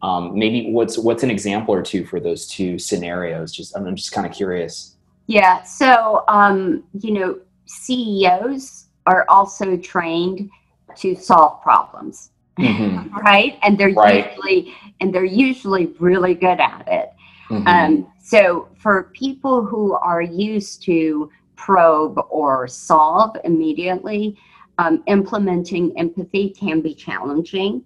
um, 0.00 0.36
maybe 0.36 0.70
what's 0.70 0.96
what's 0.96 1.24
an 1.24 1.30
example 1.30 1.74
or 1.74 1.82
two 1.82 2.06
for 2.06 2.20
those 2.20 2.46
two 2.46 2.78
scenarios 2.78 3.52
just 3.52 3.76
i'm 3.76 3.96
just 3.96 4.12
kind 4.12 4.26
of 4.26 4.32
curious 4.32 4.96
yeah 5.32 5.62
so 5.62 6.24
um, 6.28 6.84
you 7.00 7.12
know 7.12 7.38
ceos 7.66 8.86
are 9.06 9.24
also 9.28 9.76
trained 9.76 10.50
to 10.96 11.14
solve 11.14 11.62
problems 11.62 12.30
mm-hmm. 12.58 13.16
right 13.26 13.58
and 13.62 13.78
they're 13.78 13.94
right. 13.94 14.30
usually 14.30 14.74
and 15.00 15.14
they're 15.14 15.24
usually 15.24 15.86
really 15.98 16.34
good 16.34 16.60
at 16.60 16.84
it 16.86 17.10
mm-hmm. 17.48 17.66
um, 17.66 18.12
so 18.22 18.68
for 18.78 19.10
people 19.14 19.64
who 19.64 19.94
are 19.94 20.22
used 20.22 20.82
to 20.84 21.30
probe 21.62 22.18
or 22.28 22.66
solve 22.66 23.36
immediately, 23.44 24.36
um, 24.78 25.02
implementing 25.06 25.96
empathy 25.96 26.50
can 26.50 26.80
be 26.80 26.92
challenging. 26.92 27.84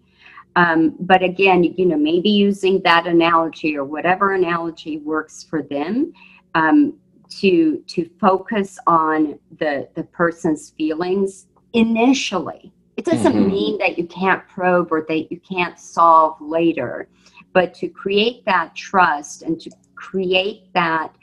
Um, 0.56 0.94
but 1.00 1.22
again, 1.22 1.62
you 1.62 1.84
know, 1.84 1.98
maybe 1.98 2.30
using 2.30 2.80
that 2.84 3.06
analogy 3.06 3.76
or 3.76 3.84
whatever 3.84 4.32
analogy 4.32 4.96
works 4.98 5.44
for 5.44 5.62
them 5.62 6.14
um, 6.54 6.94
to 7.30 7.78
to 7.86 8.08
focus 8.20 8.78
on 8.86 9.38
the 9.58 9.88
the 9.94 10.04
person's 10.04 10.70
feelings 10.70 11.46
initially. 11.72 12.72
It 12.96 13.04
doesn't 13.04 13.32
mm-hmm. 13.32 13.48
mean 13.48 13.78
that 13.78 13.98
you 13.98 14.06
can't 14.06 14.46
probe 14.48 14.90
or 14.90 15.04
that 15.08 15.30
you 15.30 15.38
can't 15.40 15.78
solve 15.78 16.40
later, 16.40 17.08
but 17.52 17.74
to 17.74 17.88
create 17.88 18.44
that 18.46 18.74
trust 18.74 19.42
and 19.42 19.60
to 19.60 19.70
create 19.94 20.72
that 20.72 21.14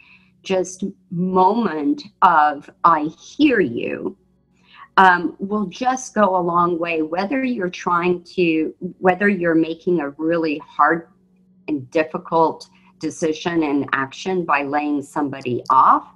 just 0.43 0.83
moment 1.09 2.03
of 2.21 2.69
I 2.83 3.03
hear 3.03 3.59
you 3.59 4.17
um, 4.97 5.35
will 5.39 5.65
just 5.65 6.13
go 6.13 6.35
a 6.35 6.39
long 6.39 6.77
way. 6.77 7.01
Whether 7.01 7.43
you're 7.43 7.69
trying 7.69 8.23
to, 8.35 8.73
whether 8.99 9.27
you're 9.27 9.55
making 9.55 10.01
a 10.01 10.09
really 10.11 10.59
hard 10.59 11.07
and 11.67 11.89
difficult 11.91 12.69
decision 13.03 13.63
and 13.63 13.87
action 13.91 14.45
by 14.45 14.63
laying 14.63 15.01
somebody 15.01 15.61
off, 15.69 16.07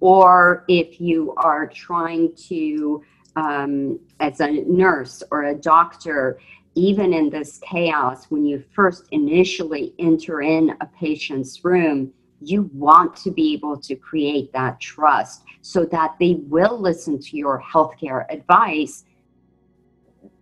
or 0.00 0.64
if 0.68 1.00
you 1.00 1.32
are 1.38 1.66
trying 1.66 2.34
to, 2.48 3.02
um, 3.36 3.98
as 4.20 4.40
a 4.40 4.50
nurse 4.66 5.22
or 5.30 5.44
a 5.44 5.54
doctor, 5.54 6.38
even 6.74 7.14
in 7.14 7.30
this 7.30 7.58
chaos, 7.58 8.26
when 8.28 8.44
you 8.44 8.62
first 8.74 9.04
initially 9.12 9.94
enter 9.98 10.42
in 10.42 10.76
a 10.82 10.86
patient's 10.86 11.64
room, 11.64 12.12
you 12.40 12.68
want 12.74 13.16
to 13.16 13.30
be 13.30 13.54
able 13.54 13.78
to 13.80 13.94
create 13.96 14.52
that 14.52 14.78
trust 14.78 15.42
so 15.62 15.86
that 15.86 16.14
they 16.20 16.34
will 16.48 16.78
listen 16.78 17.18
to 17.18 17.36
your 17.36 17.62
healthcare 17.72 18.26
advice 18.30 19.04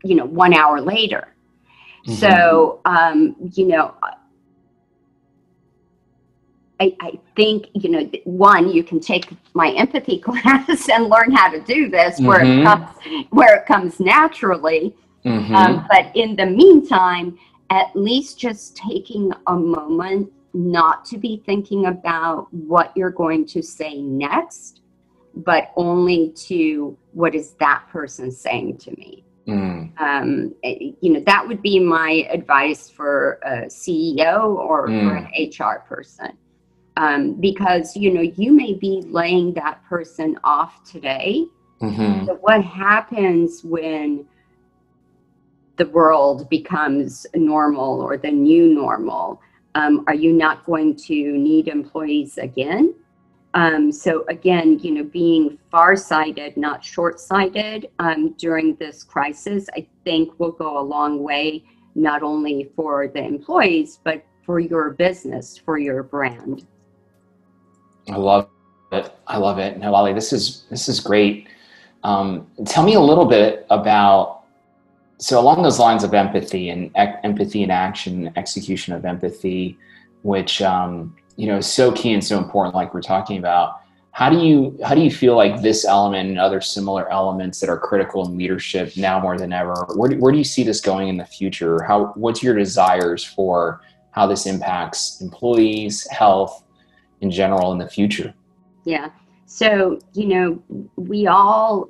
you 0.02 0.14
know 0.14 0.24
one 0.24 0.54
hour 0.54 0.80
later 0.80 1.34
mm-hmm. 2.06 2.14
so 2.14 2.80
um, 2.84 3.36
you 3.54 3.66
know 3.66 3.94
I, 6.80 6.96
I, 7.00 7.20
think 7.36 7.68
you 7.74 7.88
know 7.88 8.10
one 8.24 8.68
you 8.68 8.82
can 8.82 8.98
take 8.98 9.28
my 9.54 9.70
empathy 9.72 10.18
class 10.26 10.88
and 10.88 11.08
learn 11.08 11.30
how 11.32 11.48
to 11.50 11.60
do 11.60 11.88
this 11.88 12.20
where 12.20 12.40
mm-hmm. 12.40 12.60
it 12.60 12.64
comes 12.64 13.26
where 13.30 13.56
it 13.58 13.66
comes 13.66 14.00
naturally 14.00 14.94
mm-hmm. 15.24 15.54
um, 15.54 15.86
but 15.88 16.10
in 16.16 16.36
the 16.36 16.46
meantime 16.46 17.38
at 17.70 17.94
least 17.94 18.38
just 18.38 18.76
taking 18.76 19.32
a 19.46 19.54
moment 19.54 20.30
not 20.54 21.04
to 21.06 21.18
be 21.18 21.42
thinking 21.44 21.86
about 21.86 22.46
what 22.54 22.92
you're 22.96 23.10
going 23.10 23.44
to 23.44 23.60
say 23.60 24.00
next, 24.00 24.80
but 25.34 25.72
only 25.76 26.30
to 26.30 26.96
what 27.12 27.34
is 27.34 27.54
that 27.54 27.84
person 27.90 28.30
saying 28.30 28.78
to 28.78 28.92
me. 28.92 29.24
Mm. 29.48 30.00
Um, 30.00 30.54
eh, 30.62 30.92
you 31.00 31.12
know, 31.12 31.20
that 31.26 31.46
would 31.46 31.60
be 31.60 31.78
my 31.80 32.26
advice 32.30 32.88
for 32.88 33.40
a 33.42 33.66
CEO 33.66 34.56
or 34.56 34.88
mm. 34.88 35.02
for 35.02 35.16
an 35.16 35.76
HR 35.76 35.80
person. 35.80 36.38
Um, 36.96 37.34
because, 37.40 37.96
you 37.96 38.12
know, 38.14 38.20
you 38.20 38.52
may 38.52 38.74
be 38.74 39.02
laying 39.06 39.52
that 39.54 39.84
person 39.84 40.38
off 40.44 40.84
today. 40.84 41.44
Mm-hmm. 41.80 42.26
But 42.26 42.40
what 42.40 42.62
happens 42.62 43.64
when 43.64 44.26
the 45.76 45.86
world 45.86 46.48
becomes 46.48 47.26
normal 47.34 48.00
or 48.00 48.16
the 48.16 48.30
new 48.30 48.72
normal? 48.72 49.42
Um, 49.74 50.04
are 50.06 50.14
you 50.14 50.32
not 50.32 50.64
going 50.64 50.94
to 51.08 51.14
need 51.36 51.66
employees 51.66 52.38
again? 52.38 52.94
Um, 53.54 53.90
so 53.90 54.24
again, 54.28 54.78
you 54.78 54.92
know, 54.92 55.02
being 55.02 55.58
far-sighted, 55.70 56.56
not 56.56 56.84
short-sighted 56.84 57.88
um, 57.98 58.34
during 58.38 58.76
this 58.76 59.02
crisis, 59.02 59.68
I 59.76 59.86
think 60.04 60.38
will 60.38 60.52
go 60.52 60.78
a 60.78 60.80
long 60.82 61.24
way, 61.24 61.64
not 61.96 62.22
only 62.22 62.70
for 62.76 63.08
the 63.08 63.22
employees, 63.24 63.98
but 64.04 64.24
for 64.44 64.60
your 64.60 64.90
business, 64.90 65.58
for 65.58 65.76
your 65.78 66.04
brand. 66.04 66.66
I 68.10 68.16
love 68.16 68.48
it. 68.92 69.12
I 69.26 69.38
love 69.38 69.58
it. 69.58 69.78
Now, 69.78 69.94
Lale, 70.02 70.14
this 70.14 70.32
is 70.32 70.64
this 70.70 70.88
is 70.88 71.00
great. 71.00 71.48
Um, 72.02 72.46
tell 72.66 72.84
me 72.84 72.94
a 72.94 73.00
little 73.00 73.24
bit 73.24 73.66
about 73.70 74.42
so 75.18 75.40
along 75.40 75.62
those 75.62 75.78
lines 75.78 76.04
of 76.04 76.12
empathy 76.12 76.68
and 76.68 76.90
empathy 76.94 77.62
in 77.62 77.70
action, 77.70 78.32
execution 78.36 78.92
of 78.92 79.04
empathy, 79.04 79.78
which 80.22 80.60
um, 80.60 81.16
you 81.36 81.46
know 81.46 81.58
is 81.58 81.66
so 81.66 81.92
key 81.92 82.12
and 82.12 82.22
so 82.22 82.38
important, 82.38 82.74
like 82.74 82.92
we're 82.92 83.02
talking 83.02 83.38
about. 83.38 83.80
How 84.10 84.30
do 84.30 84.38
you 84.38 84.78
how 84.84 84.94
do 84.94 85.00
you 85.00 85.10
feel 85.10 85.34
like 85.34 85.60
this 85.60 85.84
element 85.84 86.28
and 86.28 86.38
other 86.38 86.60
similar 86.60 87.10
elements 87.10 87.58
that 87.60 87.68
are 87.68 87.78
critical 87.78 88.24
in 88.26 88.36
leadership 88.36 88.96
now 88.96 89.18
more 89.18 89.36
than 89.36 89.52
ever? 89.52 89.74
Where 89.96 90.10
do, 90.10 90.18
where 90.18 90.30
do 90.30 90.38
you 90.38 90.44
see 90.44 90.62
this 90.62 90.80
going 90.80 91.08
in 91.08 91.16
the 91.16 91.24
future? 91.24 91.82
How 91.82 92.12
what's 92.14 92.40
your 92.40 92.54
desires 92.54 93.24
for 93.24 93.80
how 94.12 94.28
this 94.28 94.46
impacts 94.46 95.20
employees, 95.20 96.06
health, 96.10 96.63
in 97.24 97.30
general 97.30 97.72
in 97.72 97.78
the 97.78 97.88
future? 97.88 98.32
Yeah. 98.84 99.08
So 99.46 99.98
you 100.12 100.26
know 100.26 100.62
we 100.96 101.26
all 101.26 101.88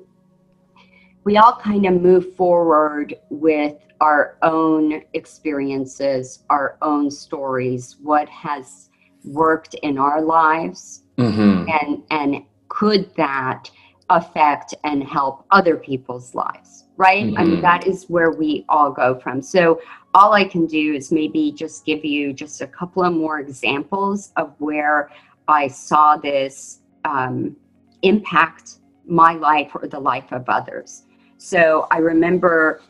we 1.24 1.36
all 1.36 1.56
kind 1.56 1.86
of 1.86 2.00
move 2.00 2.34
forward 2.36 3.14
with 3.30 3.76
our 4.00 4.36
own 4.42 5.02
experiences, 5.14 6.44
our 6.50 6.76
own 6.82 7.10
stories, 7.10 7.96
what 8.02 8.28
has 8.28 8.90
worked 9.24 9.74
in 9.82 9.98
our 9.98 10.20
lives, 10.20 11.02
mm-hmm. 11.18 11.68
and 11.80 12.02
and 12.10 12.44
could 12.68 13.14
that 13.16 13.70
affect 14.10 14.74
and 14.84 15.02
help 15.02 15.46
other 15.50 15.76
people's 15.76 16.34
lives, 16.34 16.84
right? 16.96 17.24
Mm-hmm. 17.24 17.38
I 17.38 17.44
mean, 17.44 17.52
mm-hmm. 17.54 17.62
that 17.62 17.86
is 17.86 18.04
where 18.08 18.32
we 18.32 18.64
all 18.68 18.90
go 18.90 19.18
from. 19.18 19.40
So 19.40 19.80
all 20.14 20.32
I 20.32 20.44
can 20.44 20.66
do 20.66 20.94
is 20.94 21.10
maybe 21.10 21.52
just 21.52 21.84
give 21.84 22.04
you 22.04 22.32
just 22.32 22.60
a 22.60 22.66
couple 22.66 23.02
of 23.02 23.12
more 23.12 23.40
examples 23.40 24.32
of 24.36 24.54
where 24.58 25.10
I 25.48 25.68
saw 25.68 26.16
this 26.16 26.80
um, 27.04 27.56
impact 28.02 28.78
my 29.06 29.34
life 29.34 29.72
or 29.74 29.86
the 29.88 29.98
life 29.98 30.32
of 30.32 30.48
others. 30.48 31.02
So 31.36 31.86
I 31.90 31.98
remember 31.98 32.80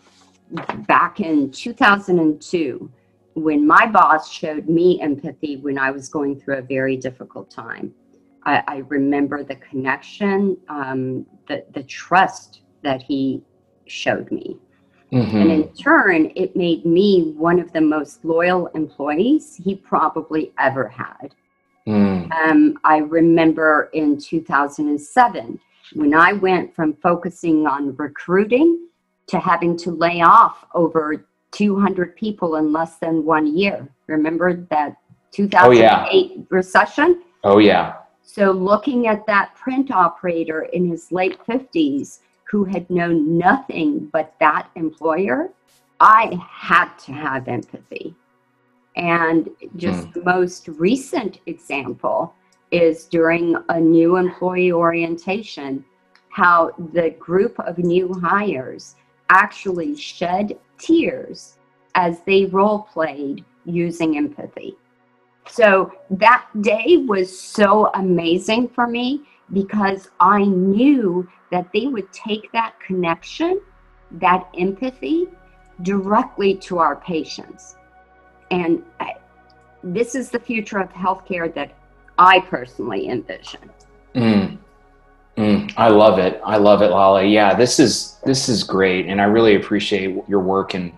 back 0.87 1.21
in 1.21 1.51
2002 1.51 2.91
when 3.35 3.67
my 3.67 3.87
boss 3.87 4.31
showed 4.31 4.69
me 4.69 5.01
empathy 5.01 5.57
when 5.57 5.79
I 5.79 5.91
was 5.91 6.09
going 6.09 6.39
through 6.39 6.59
a 6.59 6.63
very 6.63 6.97
difficult 6.97 7.51
time. 7.51 7.93
I, 8.45 8.63
I 8.69 8.77
remember 8.89 9.43
the 9.43 9.57
connection, 9.57 10.57
um, 10.69 11.27
the, 11.49 11.65
the 11.73 11.83
trust 11.83 12.61
that 12.83 13.03
he 13.03 13.43
showed 13.87 14.31
me. 14.31 14.59
Mm-hmm. 15.15 15.37
And 15.37 15.51
in 15.53 15.69
turn, 15.75 16.33
it 16.35 16.57
made 16.57 16.85
me 16.85 17.33
one 17.37 17.61
of 17.61 17.73
the 17.73 17.81
most 17.81 18.25
loyal 18.25 18.67
employees 18.69 19.55
he 19.55 19.77
probably 19.77 20.53
ever 20.59 20.89
had. 20.89 21.35
Mm. 21.87 22.33
Um, 22.33 22.79
I 22.83 22.99
remember 22.99 23.91
in 23.93 24.19
2007, 24.19 25.61
when 25.95 26.15
I 26.15 26.33
went 26.33 26.75
from 26.75 26.95
focusing 26.95 27.67
on 27.67 27.95
recruiting 27.97 28.89
to 29.29 29.39
having 29.39 29.77
to 29.79 29.91
lay 29.91 30.21
off 30.21 30.65
over 30.75 31.25
200 31.53 32.17
people 32.17 32.57
in 32.57 32.73
less 32.73 32.97
than 32.97 33.25
one 33.25 33.57
year. 33.57 33.89
Remember 34.09 34.67
that 34.71 34.97
2008 35.31 35.63
oh, 35.63 35.71
yeah. 35.71 36.43
recession? 36.51 37.23
Oh, 37.45 37.59
yeah. 37.59 37.95
So, 38.23 38.51
looking 38.51 39.07
at 39.07 39.27
that 39.27 39.55
print 39.55 39.91
operator 39.91 40.63
in 40.73 40.89
his 40.89 41.13
late 41.13 41.39
50s 41.47 42.21
who 42.55 42.63
had 42.63 42.89
known 42.89 43.37
nothing 43.37 44.09
but 44.13 44.33
that 44.39 44.71
employer, 44.77 45.51
I 45.99 46.39
had 46.49 46.95
to 46.99 47.13
have 47.13 47.49
empathy. 47.49 48.15
And 48.95 49.51
just 49.75 50.07
mm. 50.07 50.13
the 50.13 50.23
most 50.23 50.69
recent 50.69 51.41
example 51.47 52.33
is 52.71 53.07
during 53.07 53.57
a 53.71 53.81
new 53.81 54.19
employee 54.19 54.71
orientation, 54.71 55.85
how 56.29 56.71
the 56.93 57.11
group 57.19 57.59
of 57.59 57.77
new 57.79 58.15
hires 58.23 58.95
actually 59.31 59.97
shed 59.97 60.57
tears 60.79 61.59
as 61.97 62.21
they 62.21 62.45
role 62.45 62.83
played 62.93 63.45
using 63.65 64.17
empathy. 64.17 64.77
So 65.49 65.91
that 66.09 66.47
day 66.61 66.99
was 66.99 67.37
so 67.37 67.91
amazing 67.95 68.69
for 68.69 68.87
me 68.87 69.23
because 69.53 70.11
I 70.21 70.45
knew 70.45 71.29
that 71.51 71.69
they 71.73 71.87
would 71.87 72.13
take 72.13 72.51
that 72.53 72.79
connection, 72.81 73.61
that 74.13 74.49
empathy, 74.59 75.27
directly 75.83 76.55
to 76.57 76.79
our 76.79 76.97
patients. 76.97 77.77
And 78.51 78.83
I, 79.01 79.17
this 79.83 80.15
is 80.15 80.31
the 80.31 80.39
future 80.39 80.79
of 80.79 80.91
healthcare 80.91 81.53
that 81.55 81.77
I 82.19 82.41
personally 82.41 83.09
envision. 83.09 83.71
Mm. 84.15 84.59
Mm, 85.37 85.73
I 85.77 85.89
love 85.89 86.19
it. 86.19 86.41
I 86.45 86.59
love 86.59 86.81
it, 86.83 86.91
Lale. 86.93 87.25
Yeah, 87.25 87.55
this 87.55 87.81
is 87.81 88.19
this 88.25 88.49
is 88.49 88.63
great, 88.63 89.07
and 89.07 89.21
I 89.21 89.25
really 89.25 89.57
appreciate 89.57 90.17
your 90.29 90.39
work 90.39 90.75
and 90.75 90.93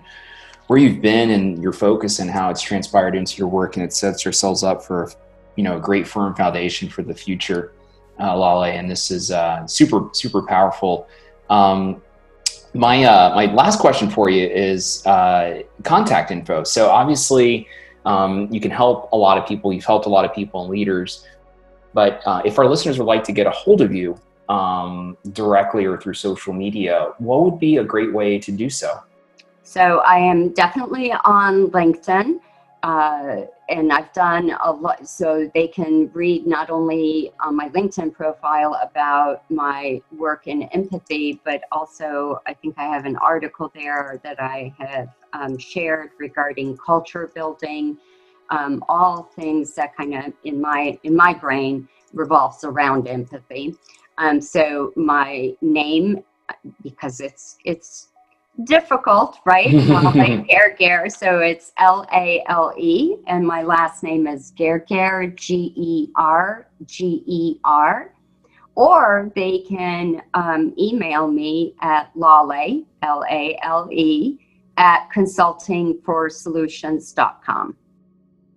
where 0.66 0.78
you've 0.78 1.00
been 1.00 1.30
and 1.30 1.62
your 1.62 1.72
focus 1.72 2.18
and 2.18 2.30
how 2.30 2.50
it's 2.50 2.60
transpired 2.60 3.16
into 3.16 3.38
your 3.38 3.48
work, 3.48 3.76
and 3.76 3.84
it 3.84 3.94
sets 3.94 4.26
yourselves 4.26 4.62
up 4.62 4.84
for 4.84 5.10
you 5.56 5.64
know 5.64 5.78
a 5.78 5.80
great 5.80 6.06
firm 6.06 6.34
foundation 6.34 6.90
for 6.90 7.02
the 7.02 7.14
future, 7.14 7.72
uh, 8.20 8.36
Lale. 8.38 8.64
And 8.64 8.90
this 8.90 9.10
is 9.10 9.30
uh, 9.30 9.66
super 9.66 10.08
super 10.12 10.42
powerful. 10.42 11.08
Um, 11.50 12.02
my 12.74 13.04
uh, 13.04 13.34
my 13.34 13.46
last 13.46 13.80
question 13.80 14.10
for 14.10 14.28
you 14.28 14.46
is 14.46 15.04
uh, 15.06 15.62
contact 15.82 16.30
info. 16.30 16.64
So 16.64 16.90
obviously, 16.90 17.68
um, 18.04 18.48
you 18.50 18.60
can 18.60 18.70
help 18.70 19.10
a 19.12 19.16
lot 19.16 19.38
of 19.38 19.46
people. 19.46 19.72
You've 19.72 19.84
helped 19.84 20.06
a 20.06 20.10
lot 20.10 20.24
of 20.24 20.34
people 20.34 20.62
and 20.62 20.70
leaders. 20.70 21.26
But 21.94 22.20
uh, 22.26 22.42
if 22.44 22.58
our 22.58 22.66
listeners 22.66 22.98
would 22.98 23.06
like 23.06 23.24
to 23.24 23.32
get 23.32 23.46
a 23.46 23.50
hold 23.50 23.80
of 23.80 23.94
you 23.94 24.20
um, 24.50 25.16
directly 25.32 25.86
or 25.86 25.96
through 25.96 26.14
social 26.14 26.52
media, 26.52 27.12
what 27.18 27.42
would 27.44 27.58
be 27.58 27.78
a 27.78 27.84
great 27.84 28.12
way 28.12 28.38
to 28.38 28.52
do 28.52 28.68
so? 28.68 29.00
So 29.62 30.00
I 30.00 30.18
am 30.18 30.50
definitely 30.50 31.12
on 31.24 31.68
LinkedIn. 31.68 32.38
Uh, 32.86 33.46
and 33.68 33.92
I've 33.92 34.12
done 34.12 34.56
a 34.62 34.70
lot, 34.70 35.08
so 35.08 35.50
they 35.54 35.66
can 35.66 36.08
read 36.12 36.46
not 36.46 36.70
only 36.70 37.32
on 37.40 37.56
my 37.56 37.68
LinkedIn 37.70 38.12
profile 38.14 38.78
about 38.80 39.42
my 39.50 40.00
work 40.16 40.46
in 40.46 40.58
empathy, 40.78 41.40
but 41.44 41.62
also 41.72 42.40
I 42.46 42.54
think 42.54 42.76
I 42.78 42.84
have 42.84 43.04
an 43.04 43.16
article 43.16 43.72
there 43.74 44.20
that 44.22 44.40
I 44.40 44.72
have 44.78 45.08
um, 45.32 45.58
shared 45.58 46.10
regarding 46.26 46.76
culture 46.76 47.28
building, 47.34 47.98
um, 48.50 48.84
all 48.88 49.24
things 49.34 49.74
that 49.74 49.96
kind 49.96 50.14
of 50.14 50.32
in 50.44 50.60
my 50.60 50.96
in 51.02 51.16
my 51.16 51.34
brain 51.34 51.88
revolves 52.12 52.62
around 52.62 53.08
empathy. 53.08 53.74
Um, 54.18 54.40
so 54.40 54.92
my 54.94 55.56
name, 55.60 56.22
because 56.84 57.18
it's 57.18 57.58
it's 57.64 58.10
difficult, 58.64 59.38
right? 59.44 59.72
like 59.72 60.48
Gare 60.48 60.74
Gare. 60.78 61.08
So 61.08 61.38
it's 61.40 61.72
L 61.78 62.06
A 62.12 62.44
L 62.48 62.74
E, 62.78 63.16
and 63.26 63.46
my 63.46 63.62
last 63.62 64.02
name 64.02 64.26
is 64.26 64.50
Gare, 64.52 64.84
G 65.36 65.72
E 65.76 66.08
R 66.16 66.68
G 66.84 67.22
E 67.26 67.60
R. 67.64 68.12
Or 68.74 69.30
they 69.34 69.60
can 69.60 70.20
um, 70.34 70.74
email 70.78 71.28
me 71.28 71.74
at 71.80 72.10
Lale, 72.14 72.84
L 73.02 73.24
A 73.30 73.58
L 73.62 73.88
E, 73.90 74.38
at 74.76 75.08
consultingforsolutions.com. 75.14 77.76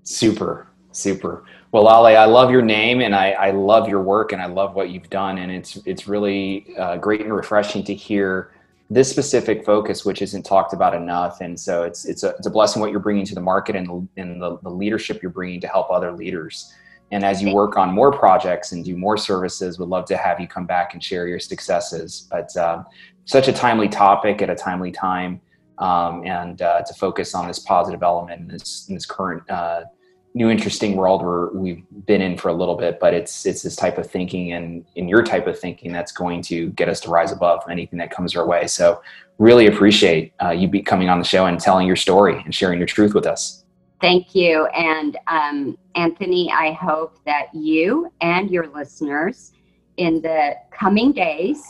Super, 0.04 0.68
super. 0.92 1.46
Well, 1.72 1.84
Lale, 1.84 2.18
I 2.18 2.26
love 2.26 2.52
your 2.52 2.64
name 2.64 3.02
and 3.02 3.16
I, 3.16 3.32
I 3.32 3.52
love 3.52 3.88
your 3.88 4.02
work 4.02 4.34
and 4.34 4.42
I 4.42 4.48
love 4.48 4.76
what 4.76 4.90
you've 4.90 5.10
done. 5.10 5.38
And 5.38 5.50
it's, 5.52 5.78
it's 5.86 6.08
really 6.08 6.76
uh, 6.78 6.98
great 6.98 7.22
and 7.22 7.34
refreshing 7.34 7.84
to 7.86 7.94
hear 7.94 8.52
this 8.90 9.10
specific 9.10 9.64
focus, 9.64 10.04
which 10.04 10.22
isn't 10.22 10.44
talked 10.44 10.74
about 10.74 10.96
enough. 10.96 11.42
And 11.42 11.60
so 11.60 11.84
it's, 11.84 12.06
it's, 12.06 12.24
a, 12.24 12.30
it's 12.30 12.48
a 12.48 12.50
blessing 12.50 12.82
what 12.82 12.92
you're 12.92 13.00
bringing 13.00 13.26
to 13.26 13.36
the 13.36 13.42
market 13.42 13.76
and, 13.76 14.10
and 14.18 14.42
the, 14.42 14.58
the 14.64 14.70
leadership 14.70 15.22
you're 15.22 15.32
bringing 15.32 15.62
to 15.62 15.68
help 15.68 15.92
other 15.92 16.12
leaders. 16.12 16.74
And 17.12 17.24
as 17.24 17.42
you 17.42 17.54
work 17.54 17.78
on 17.78 17.92
more 17.92 18.12
projects 18.12 18.72
and 18.72 18.84
do 18.84 18.96
more 18.96 19.18
services, 19.18 19.80
would 19.80 19.90
love 19.90 20.06
to 20.06 20.18
have 20.18 20.40
you 20.40 20.48
come 20.48 20.66
back 20.66 20.94
and 20.94 21.04
share 21.04 21.28
your 21.28 21.40
successes. 21.40 22.28
But 22.30 22.56
uh, 22.58 22.84
such 23.26 23.48
a 23.48 23.54
timely 23.54 23.90
topic 23.90 24.42
at 24.42 24.50
a 24.50 24.56
timely 24.56 24.92
time, 24.92 25.42
um, 25.78 26.26
and 26.26 26.62
uh, 26.62 26.82
to 26.82 26.94
focus 26.96 27.34
on 27.36 27.48
this 27.48 27.60
positive 27.60 28.04
element 28.04 28.42
in 28.42 28.48
this, 28.48 28.86
in 28.90 28.96
this 28.96 29.06
current 29.06 29.48
uh, 29.50 29.84
new 30.34 30.50
interesting 30.50 30.96
world 30.96 31.24
where 31.24 31.48
we've 31.48 31.84
been 32.06 32.22
in 32.22 32.38
for 32.38 32.50
a 32.50 32.54
little 32.54 32.76
bit 32.76 33.00
but 33.00 33.14
it's 33.14 33.48
it's 33.48 33.64
this 33.64 33.76
type 33.76 33.98
of 33.98 34.10
thinking 34.10 34.54
and 34.54 34.86
in 34.96 35.08
your 35.08 35.24
type 35.24 35.48
of 35.48 35.60
thinking 35.60 35.92
that's 35.92 36.12
going 36.12 36.42
to 36.42 36.70
get 36.72 36.88
us 36.88 37.00
to 37.02 37.10
rise 37.10 37.32
above 37.32 37.64
anything 37.70 37.98
that 37.98 38.12
comes 38.12 38.36
our 38.36 38.46
way. 38.46 38.68
So 38.68 39.02
really 39.40 39.68
appreciate 39.68 40.34
uh, 40.42 40.52
you 40.52 40.68
be 40.68 40.82
coming 40.82 41.10
on 41.10 41.18
the 41.18 41.26
show 41.26 41.46
and 41.46 41.60
telling 41.60 41.88
your 41.88 41.96
story 41.96 42.42
and 42.46 42.54
sharing 42.54 42.78
your 42.78 42.88
truth 42.88 43.14
with 43.14 43.26
us. 43.26 43.66
Thank 44.02 44.36
you. 44.36 44.68
And 44.68 45.18
um, 45.28 45.78
anthony 46.00 46.52
i 46.52 46.72
hope 46.72 47.18
that 47.26 47.48
you 47.54 48.12
and 48.22 48.50
your 48.50 48.68
listeners 48.68 49.52
in 49.98 50.22
the 50.22 50.56
coming 50.72 51.12
days 51.12 51.62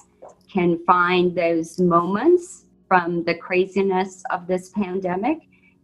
can 0.51 0.77
find 0.85 1.35
those 1.35 1.79
moments 1.79 2.65
from 2.87 3.23
the 3.23 3.35
craziness 3.35 4.23
of 4.29 4.45
this 4.47 4.69
pandemic 4.69 5.39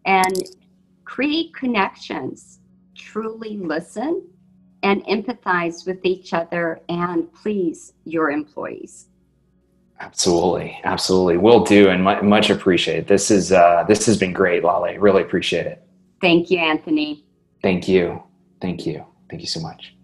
and 0.06 0.36
create 1.06 1.54
connections 1.56 2.60
truly 2.96 3.58
listen 3.58 4.28
and 4.84 5.04
empathize 5.06 5.86
with 5.86 6.00
each 6.04 6.34
other 6.34 6.80
and 6.90 7.32
please 7.34 7.94
your 8.04 8.30
employees. 8.32 9.08
Absolutely, 10.00 10.78
absolutely, 10.84 11.38
will 11.38 11.64
do, 11.64 11.90
and 11.90 12.04
much 12.04 12.50
appreciate. 12.50 13.08
This 13.08 13.32
is 13.32 13.54
uh, 13.54 13.86
this 13.88 14.06
has 14.06 14.18
been 14.18 14.34
great, 14.34 14.64
Lale. 14.64 15.00
Really 15.00 15.22
appreciate 15.22 15.66
it. 15.66 15.82
Thank 16.20 16.52
you, 16.52 16.60
Anthony. 16.60 17.26
Thank 17.62 17.88
you, 17.88 18.22
thank 18.60 18.86
you, 18.86 19.06
thank 19.30 19.42
you 19.42 19.48
so 19.48 19.62
much. 19.62 19.95